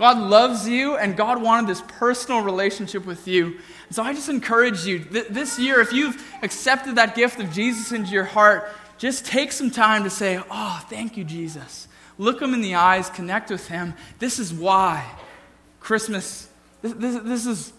God 0.00 0.16
loves 0.16 0.66
you, 0.66 0.96
and 0.96 1.14
God 1.14 1.42
wanted 1.42 1.68
this 1.68 1.82
personal 1.82 2.40
relationship 2.40 3.04
with 3.04 3.28
you. 3.28 3.58
And 3.86 3.94
so 3.94 4.02
I 4.02 4.14
just 4.14 4.30
encourage 4.30 4.86
you 4.86 5.00
th- 5.00 5.28
this 5.28 5.58
year, 5.58 5.78
if 5.78 5.92
you've 5.92 6.24
accepted 6.42 6.96
that 6.96 7.14
gift 7.14 7.38
of 7.38 7.52
Jesus 7.52 7.92
into 7.92 8.10
your 8.10 8.24
heart, 8.24 8.72
just 8.96 9.26
take 9.26 9.52
some 9.52 9.70
time 9.70 10.04
to 10.04 10.10
say, 10.10 10.40
Oh, 10.50 10.82
thank 10.88 11.18
you, 11.18 11.24
Jesus. 11.24 11.86
Look 12.16 12.40
him 12.40 12.54
in 12.54 12.62
the 12.62 12.76
eyes, 12.76 13.10
connect 13.10 13.50
with 13.50 13.68
him. 13.68 13.92
This 14.18 14.38
is 14.38 14.54
why 14.54 15.06
Christmas, 15.80 16.48
this, 16.80 16.94
this, 16.94 17.22
this 17.22 17.46
is, 17.46 17.72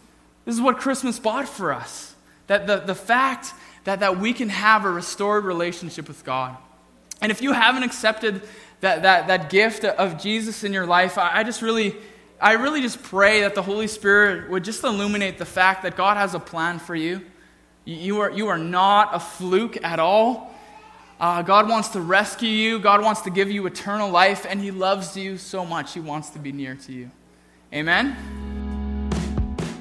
this 0.45 0.53
is 0.53 0.61
what 0.61 0.77
Christmas 0.77 1.17
bought 1.17 1.49
for 1.49 1.73
us. 1.73 2.13
That 2.45 2.67
the, 2.67 2.77
the 2.77 2.93
fact 2.93 3.51
that, 3.85 4.01
that 4.01 4.19
we 4.19 4.33
can 4.33 4.49
have 4.49 4.85
a 4.85 4.91
restored 4.91 5.43
relationship 5.43 6.07
with 6.07 6.23
God. 6.23 6.55
And 7.19 7.31
if 7.31 7.41
you 7.41 7.53
haven't 7.53 7.81
accepted 7.81 8.43
that, 8.81 9.03
that, 9.03 9.27
that 9.27 9.49
gift 9.49 9.85
of 9.85 10.21
Jesus 10.21 10.63
in 10.63 10.73
your 10.73 10.85
life, 10.85 11.17
I, 11.17 11.39
I 11.39 11.43
just 11.43 11.61
really 11.61 11.95
I 12.41 12.53
really 12.53 12.81
just 12.81 13.03
pray 13.03 13.41
that 13.41 13.53
the 13.53 13.61
Holy 13.61 13.85
Spirit 13.85 14.49
would 14.49 14.63
just 14.63 14.83
illuminate 14.83 15.37
the 15.37 15.45
fact 15.45 15.83
that 15.83 15.95
God 15.95 16.17
has 16.17 16.33
a 16.33 16.39
plan 16.39 16.79
for 16.79 16.95
you. 16.95 17.21
You 17.85 18.21
are, 18.21 18.31
you 18.31 18.47
are 18.47 18.57
not 18.57 19.13
a 19.13 19.19
fluke 19.19 19.83
at 19.83 19.99
all. 19.99 20.51
Uh, 21.19 21.43
God 21.43 21.69
wants 21.69 21.89
to 21.89 22.01
rescue 22.01 22.49
you, 22.49 22.79
God 22.79 23.03
wants 23.03 23.21
to 23.21 23.29
give 23.29 23.51
you 23.51 23.67
eternal 23.67 24.09
life, 24.09 24.47
and 24.49 24.59
He 24.59 24.71
loves 24.71 25.15
you 25.15 25.37
so 25.37 25.63
much. 25.63 25.93
He 25.93 25.99
wants 25.99 26.31
to 26.31 26.39
be 26.39 26.51
near 26.51 26.73
to 26.73 26.91
you. 26.91 27.11
Amen. 27.71 28.17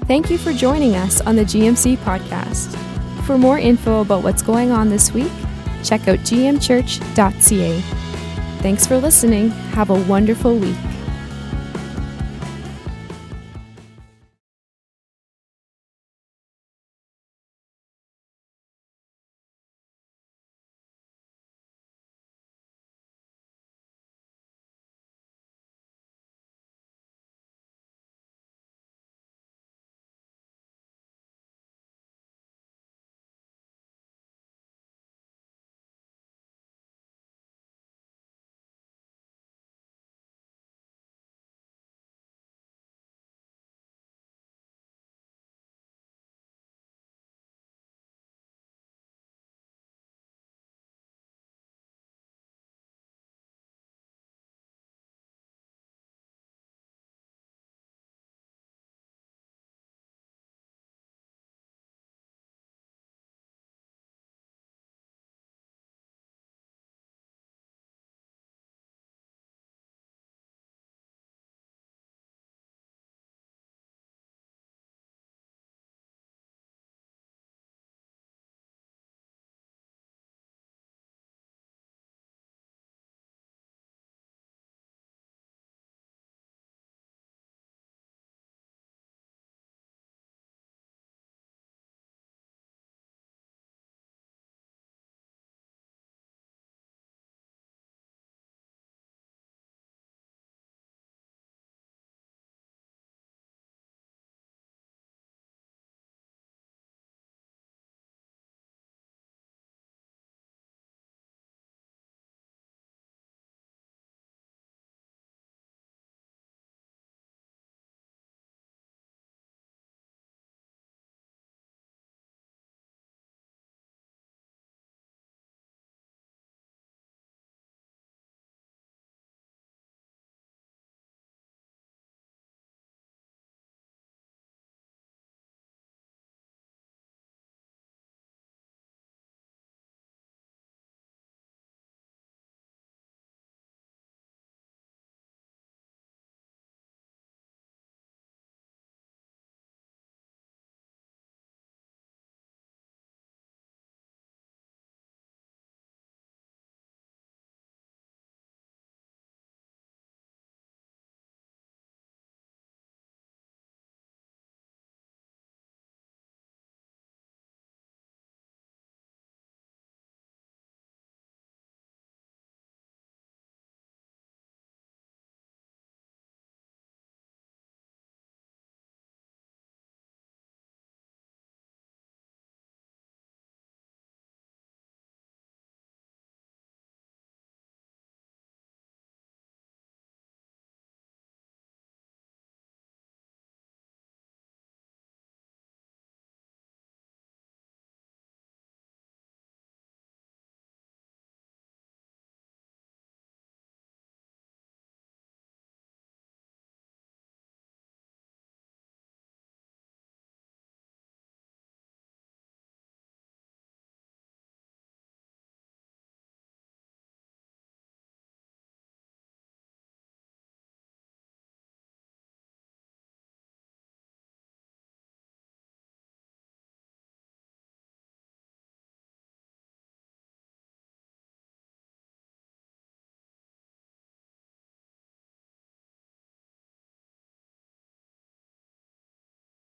Thank 0.05 0.29
you 0.29 0.37
for 0.37 0.53
joining 0.53 0.95
us 0.95 1.19
on 1.21 1.35
the 1.35 1.43
GMC 1.43 1.97
podcast. 1.97 2.77
For 3.23 3.39
more 3.39 3.57
info 3.57 4.01
about 4.01 4.21
what's 4.21 4.43
going 4.43 4.69
on 4.69 4.89
this 4.89 5.11
week, 5.13 5.31
check 5.83 6.07
out 6.07 6.19
gmchurch.ca. 6.19 8.10
Thanks 8.61 8.85
for 8.85 8.97
listening. 8.97 9.49
Have 9.73 9.89
a 9.89 9.95
wonderful 9.95 10.55
week. 10.55 10.90